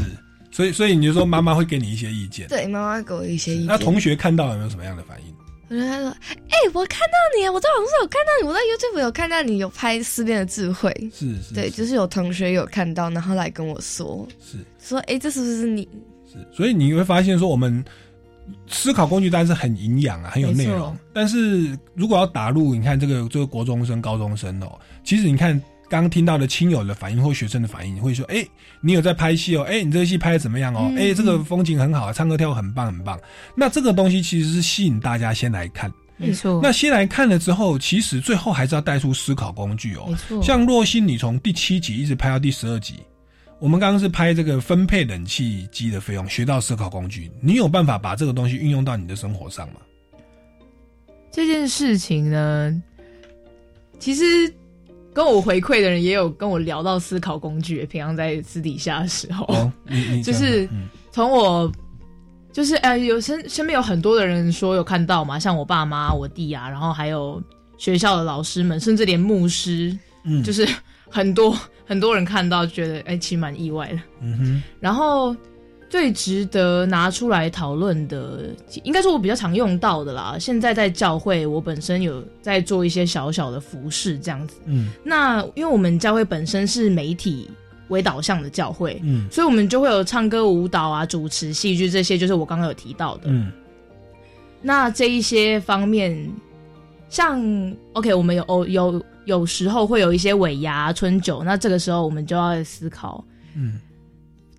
[0.51, 2.47] 所以所以你就说妈妈会给你一些意见。
[2.47, 3.65] 对，妈妈给我一些意见。
[3.67, 5.32] 那同学看到有没有什么样的反应？
[5.73, 6.09] 我就跟他说
[6.49, 10.91] ：“哎、我看到你，我在网上有看到你，我在 YouTube 有看到你有拍《思辨的智慧》。
[11.17, 15.87] 是是，对，就是有同学有看到，然后来跟我说，是说：哎、这是不是你？
[16.31, 17.83] 是，所以你会发现说，我们
[18.67, 20.95] 思考工具当然是很营养啊，很有内容。
[21.11, 25.59] 但是如果要打入，你看这个这个国中生、高中生哦，其实你看
[25.93, 28.43] 刚刚听到的亲友的反应或学生的反应，你会说，哎、
[28.81, 30.87] 你有在拍戏哦，哎、你这个戏拍的怎么样哦？
[30.89, 33.19] 嗯哎、这个风景很好，唱歌跳舞很棒很棒。
[33.55, 35.93] 那这个东西其实是吸引大家先来看。
[36.17, 36.59] 没错。
[36.63, 40.07] 那先来看了之后，其实最后还是要带出思考工具哦。
[40.07, 42.95] 没错像若曦，你从第七集一直拍到第十二集，
[43.59, 49.75] 我们刚刚是拍这个分配冷气机的费用，学到思考工具，你有办法把这个东西运用到你的生活上吗？
[51.31, 52.81] 这件事情呢，
[53.99, 54.51] 其实
[55.13, 59.71] 跟我回馈的人也有跟我聊到思考工具，平常在私底下的时候，
[60.23, 60.87] 就是嗯。
[61.11, 61.71] 从我
[62.51, 67.41] 就是呃，有身身边有很多的人说有看到嘛，像我爸妈、我弟啊，然后还有
[67.77, 70.41] 学校的老师们，甚至连牧师，嗯。
[70.41, 70.67] 就是
[71.09, 71.55] 很多
[71.85, 73.99] 很多人看到，觉得哎、其实蛮意外的。
[74.21, 75.35] 嗯哼，然后
[75.93, 78.49] 最值得拿出来讨论的，
[78.81, 80.37] 应该说我比较常用到的啦。
[80.39, 84.55] 现在在教会，我本身有在做一些小小的服饰这样子。
[84.65, 87.47] 嗯那因为我们教会本身是媒体
[87.89, 93.25] 为导向的教会，嗯所以我们就会有唱歌、舞蹈啊、主持、戏剧这些，就是我刚刚有提到的。
[93.27, 93.51] 嗯
[94.63, 96.27] 那这一些方面，
[97.07, 97.39] 像
[97.91, 103.23] OK，我们有有有有时候会有一些尾牙、春酒，那这个时候我们就要思考，
[103.55, 103.79] 嗯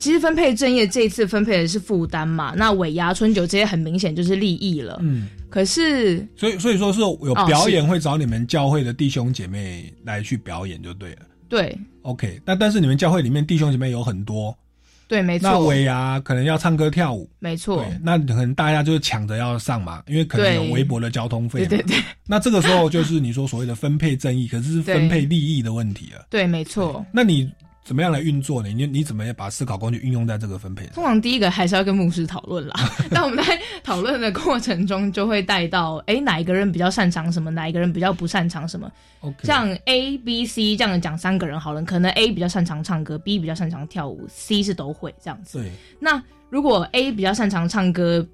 [0.04, 4.98] 其实分配正业这一次分配的是负担嘛，那尾牙、春酒这些很明显就是利益了。
[5.00, 11.20] 嗯，可是所以所以说是有哦表演是会找你们教会的弟兄姐妹来去表演就对了。
[11.48, 14.54] 对 OK，那但是你们教会里面弟兄姐妹有很多，
[15.08, 15.48] 对，没错。
[15.48, 17.82] 那尾牙可能要唱歌跳舞，没错。
[18.02, 21.60] 那可能大家就是抢着要上嘛，因为可能有微薄的交通费。
[21.60, 21.96] 对对对。
[22.28, 26.26] 那这个时候就是你说所谓的分配正义，可是是分配利益的问题了。
[26.28, 27.02] 对，没错。
[27.10, 27.50] 那你。
[27.84, 28.70] 怎么样来运作呢？
[28.70, 30.86] 你你怎么样把思考工具运用在这个分配？
[30.86, 32.74] 通常第一个还是要跟牧师讨论啦。
[33.12, 38.90] 那我们在讨论的过程中，就会带到，哎，哪一个人比较擅长什么，哪一个人比较不擅长什么。
[39.42, 45.58] 像 A、B、C 这样讲三个人好了，可能 A 比较擅长唱歌，B 比较擅长跳舞，C 是都会这样子。
[45.58, 45.70] 对。
[46.00, 48.26] 那如果 A 比较擅长唱歌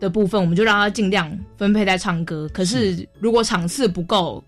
[0.00, 2.48] 的部分，我们就让他尽量分配在唱歌。
[2.54, 4.42] 可是如果场次不够，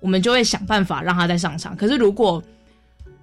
[0.00, 1.76] 我们就会想办法让他再上场。
[1.76, 2.42] 可是如果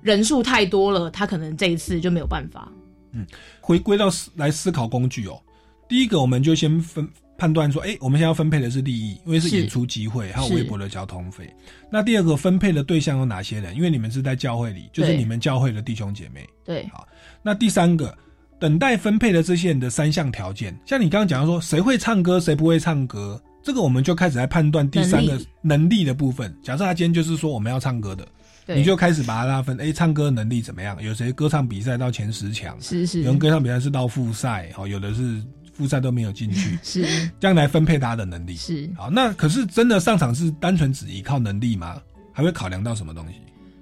[0.02, 2.72] 人数太多了，他可能这一次就没有办法。
[3.12, 3.26] 嗯，
[3.60, 5.42] 回归到来思考工具哦。
[5.88, 11.52] 第一个，我们就先分判断说，哎，我们现在要分配的是利益，因为是演出机会，还有微薄的交通费。
[11.90, 13.76] 那第二个，分配的对象有哪些人？
[13.76, 16.48] 因为你们是在教会里，就是你们教会的弟兄姐妹。
[16.64, 17.08] 对，好。
[17.42, 18.16] 那第三个，
[18.60, 26.56] 等待分配的这些人的三项条件，像你刚刚讲说，谁会唱歌，谁不会唱歌，这个我们就开始来判断第三个能力的部分。
[26.62, 28.28] 假设他今天就是说我们要唱歌的。
[28.76, 31.02] 你就开始把它拉分，哎，唱歌能力怎么样？
[31.02, 32.76] 有谁歌唱比赛到前十强？
[32.82, 33.20] 是是。
[33.22, 35.42] 有人歌唱比赛是到复赛，哦，有的是
[35.74, 36.78] 复赛都没有进去。
[36.84, 37.06] 是。
[37.40, 38.56] 这样来分配他的能力。
[38.56, 38.90] 是。
[38.96, 42.02] 好，那可是真的上场是单纯只依靠能力吗？
[42.32, 43.34] 还会考量到什么东西？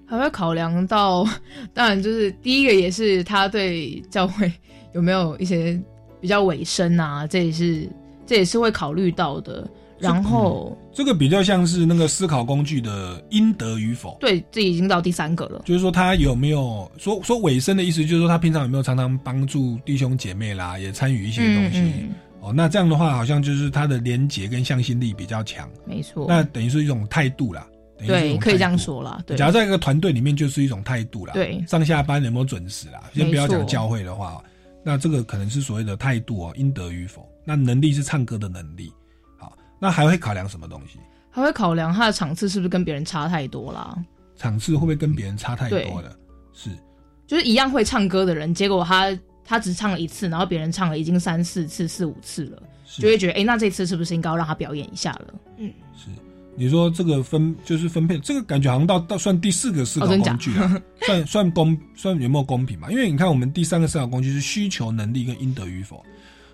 [0.07, 1.27] 还会考量到，
[1.73, 4.51] 当然就是第一个也是他对教会
[4.93, 5.77] 有没有一些
[6.21, 7.89] 比较尾声啊，这也是
[8.25, 9.69] 这也是会考虑到的。
[9.99, 14.17] 然后，这个比较像是那个思考工具的应得与否。
[14.19, 15.61] 对，这已经到第三个了。
[15.65, 18.01] 就是说，他有没有说说尾声的意思？
[18.05, 21.91] 就是说，他平常有没有常常帮助弟兄姐妹啦，也参与一些东西？
[22.41, 25.67] 哦，那这样的话，好像就是他的连结跟向心力比较强。
[25.85, 26.25] 没错。
[26.29, 27.67] 那等于是一种态度啦。
[28.05, 29.19] 对，可以这样说啦。
[29.25, 31.33] 对，假如在一个团队里面，就是一种态度啦。
[31.33, 33.01] 对，上下班有没有准时啦？
[33.11, 34.39] 先不要讲教会的话，
[34.83, 37.27] 那这个可能是所谓的态度哦，应得与否。
[37.43, 38.93] 那能力是唱歌的能力。
[39.79, 40.99] 那还会考量什么东西？
[41.29, 43.95] 还会考量他的场次是不是跟别人差太多啦？
[44.35, 46.15] 场次会不会跟别人差太多了？
[46.51, 46.69] 是，
[47.27, 49.15] 就是一样会唱歌的人，结果他
[49.45, 52.63] 他只唱了一次，然后别人唱了已经三四次、四五次了，
[52.97, 55.33] 就会觉得，哎，那这次是不是应该让他表演一下了？
[55.57, 56.09] 嗯，是。
[56.55, 62.89] 你说这个分就是分配，这个感觉好像到到算第四个思考工具 了，算算公算有没有公平嘛？
[62.89, 66.03] 因为你看，我们第三个思考工具是需求能力跟应得与否。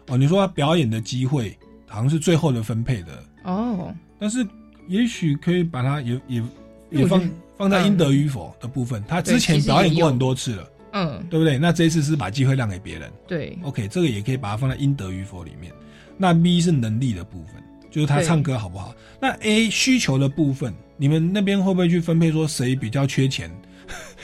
[0.07, 1.57] 哦，你说他表演的机会。
[1.93, 4.43] 好像是最后的分配的哦，但是
[4.87, 6.43] 也许可以把它也也
[6.89, 9.03] 也放放在应得与否的部分。
[9.07, 11.55] 他之前表演过很多次了，嗯，对不对？
[11.55, 15.71] 那这一次是把机会让给别人，对，OK，这个也可以把它放在应得与否里面。
[16.17, 18.95] 那 B 是能力的部分，就是他唱歌好不好？
[19.21, 23.51] 那 A 需求的部分，你们那边会不会去分配说谁比较缺钱？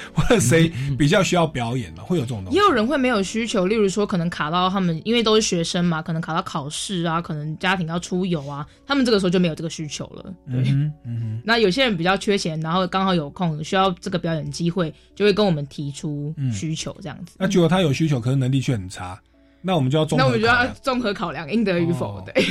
[0.13, 2.03] 或者谁比较需要表演嘛？
[2.03, 2.57] 会有这种东西。
[2.57, 10.33] 也有人会没有需求，例如说可能卡到他们，因为都是学生嘛，可能卡到考试啊，可能家庭要出游啊，他们这个时候就没有这个需求了。
[10.47, 10.63] 对，
[11.05, 17.35] 嗯那有些人比较缺钱，然后刚好有空需要这个表演机会，就会跟我们提出需求这样子。
[17.37, 19.19] 那结果他有需求，可是能力却很差，
[19.61, 20.23] 那我们就要综合。
[20.23, 22.23] 那我们就要综合考量应得与否。
[22.25, 22.43] 对。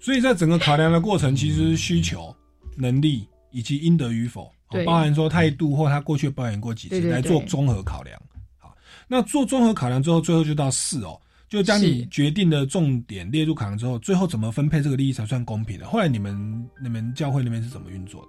[0.00, 2.34] 所以在整个考量的过程，其实需求、
[2.76, 4.50] 能力以及应得与否。
[4.84, 8.20] 包含说态度或他过去表演过几次来做综合考量，
[8.58, 8.74] 好，
[9.08, 11.18] 那做综合考量之后，最后就到四哦，
[11.48, 15.86] 就将你决定的重点列入考量之后，最后怎么分配这个利益才算公平的？
[15.86, 18.28] 后来你们你们教会那边是怎么运作的？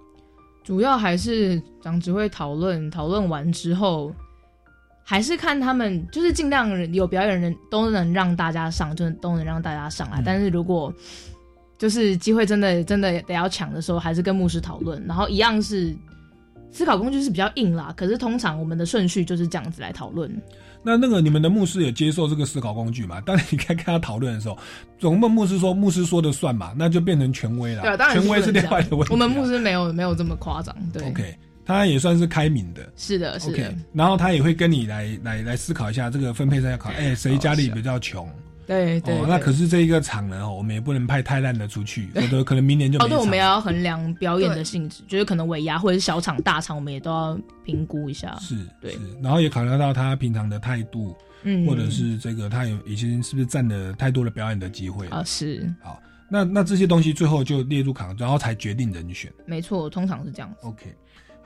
[0.62, 4.14] 主要还是长只会讨论，讨论完之后，
[5.02, 10.22] 还是看他们就是尽量有表演人都能让大家上，就都能让大家上来。
[10.24, 10.92] 但是如果
[11.76, 15.94] 就是机会真的真的得要抢的时候，还是跟牧师讨论，然后一样是。
[16.74, 20.28] 思考工具是比较硬啦，可是通常我们的顺序就是这样子来讨论。
[20.82, 23.20] 那那个你们的牧师有接受这个思考工具吗？
[23.24, 24.58] 当你在跟他讨论的时候，
[24.98, 26.74] 总问牧师说牧师说的算嘛？
[26.76, 27.82] 那就变成权威了。
[27.82, 29.12] 对，当然权威是另外的问题。
[29.12, 30.74] 我们牧师没有没有这么夸张。
[30.92, 32.92] 对，OK，他也算是开明的。
[32.96, 33.72] 是的，是的。
[33.92, 38.28] 然后他也会跟你来来来思考一下这个分配上要考，哎，谁家里比较穷？
[38.66, 48.36] 对对，那可是这一个场呢，我们也不能派太烂的出去，否则可能明年就哦，对，我们也要衡量表演的性质，就是可能尾牙或者是小场、大场，我们也都要评估一下。
[48.40, 55.22] 是，对，然后也考虑到他平常的态度，嗯，或者是这个他有已经是不是占了太多的表演的机会啊？
[55.24, 59.32] 是，好，那那这些东西最后就列入考量，然后才决定人选。
[59.46, 60.66] 没错，通常是这样子。
[60.66, 60.94] OK。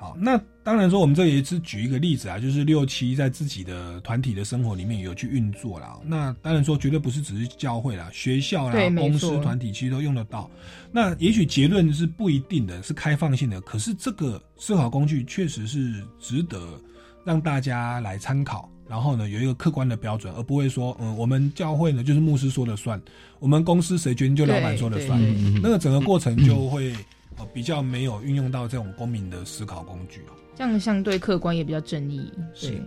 [0.01, 5.99] 好，那当然说，我们这也是举一个例子啊，就是六七在自己的团体的生活里面有去运作啦。
[6.07, 10.49] 那当然说，绝对不是只是教会啦，学校啦、公司团体其实都用得到。
[10.93, 13.61] 那也许结论是不一定的，是开放性的。
[13.63, 16.81] 可是这个思考工具确实是值得
[17.25, 23.03] 让大家来参考，然后呢有一个客观的标准，而不会说，嗯，我们教会呢就是牧师说了算，
[23.41, 25.21] 我们公司谁决定就老板说了算，
[25.61, 26.95] 那个整个过程就会
[27.39, 30.33] 呃比较没有运用到这种公民的思考工具哦。
[30.57, 32.31] 这样相对客观也比较正义。
[32.55, 32.83] 是对，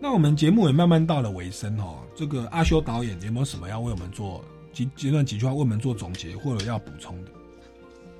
[0.00, 7.30] 那我们节目也慢慢到了尾声哦，这个阿修导演有没有什么要为我们做几阶段几句话为我们做总结或者要补充的？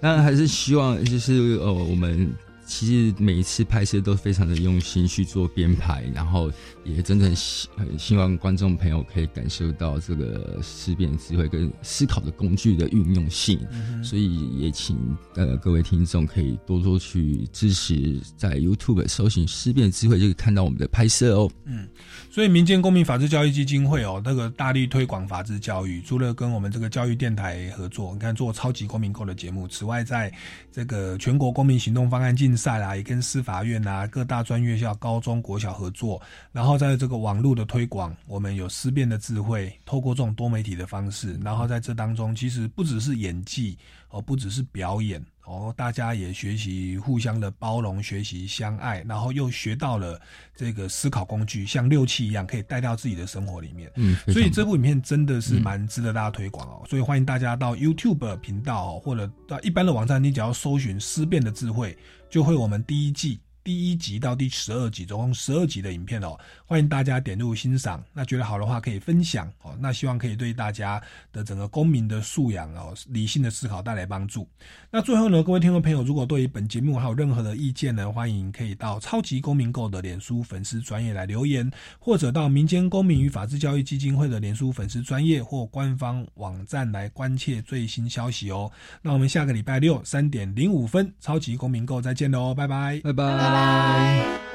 [0.01, 2.29] 当然还是希望就是呃，我们
[2.67, 6.51] 其实每一次拍摄都非常的用心去做编排，然后
[6.95, 13.59] 也真的希很希望观众朋友可以感受到这个思辨智慧跟思考的工具的运用性，
[14.03, 14.97] 所以也请
[15.35, 21.51] 呃各位听众可以多多去支持，在 YouTube 搜寻思辨智慧就可以看到我们的拍摄哦。
[21.65, 21.87] 嗯，
[22.31, 30.33] 所以民间公民法治教育基金会哦，那个大力推广法治教育，除了跟我们这个教育电台合作，你看做超级公民购的节目，此外在
[30.73, 36.21] 这个全国公民行动方案竞赛啦，也跟司法院啊各大专院校、高中国小合作，
[36.53, 43.77] 然后在这个网络的推广，我们有思辨的智慧，透过这种多媒体的方式，然后在这当中，其实不只是演技
[44.11, 45.23] 哦，不只是表演。
[45.45, 50.21] 哦，大家也学习互相的包容，学习相爱，然后又学到了
[50.55, 53.91] 这个思考工具，像六气一样，可以带到自己的生活里面。
[53.97, 56.85] 嗯，所以这部影片真的是蛮值得大家推广哦。
[56.87, 61.97] 所以欢迎大家到 YouTube 频道、哦、或者到一般的网站，你只要搜寻“思辨的智慧”，
[62.29, 63.41] 就会我们第一季。
[63.65, 68.05] 第一集到第十二集，总共十二集的影片哦，欢迎大家点入欣赏。
[68.13, 69.75] 那觉得好的话可以分享哦。
[69.81, 71.03] 那希望可以对大家
[71.33, 74.47] 的整个公民的素养哦、理性的思考带来帮助。
[74.91, 88.71] 那最后呢，各位听众朋友，如果对于本节目还有任何的意见呢，欢迎可以到超级公民购的脸书粉丝专业来留言，或者到民间公民与法治教育基金会的脸书粉丝专业或官方网站来关切最新消息哦。
[89.01, 93.39] 那我们下个礼拜六三点零五分，超级公民购再见喽，拜拜，拜拜。
[93.39, 94.48] 拜拜。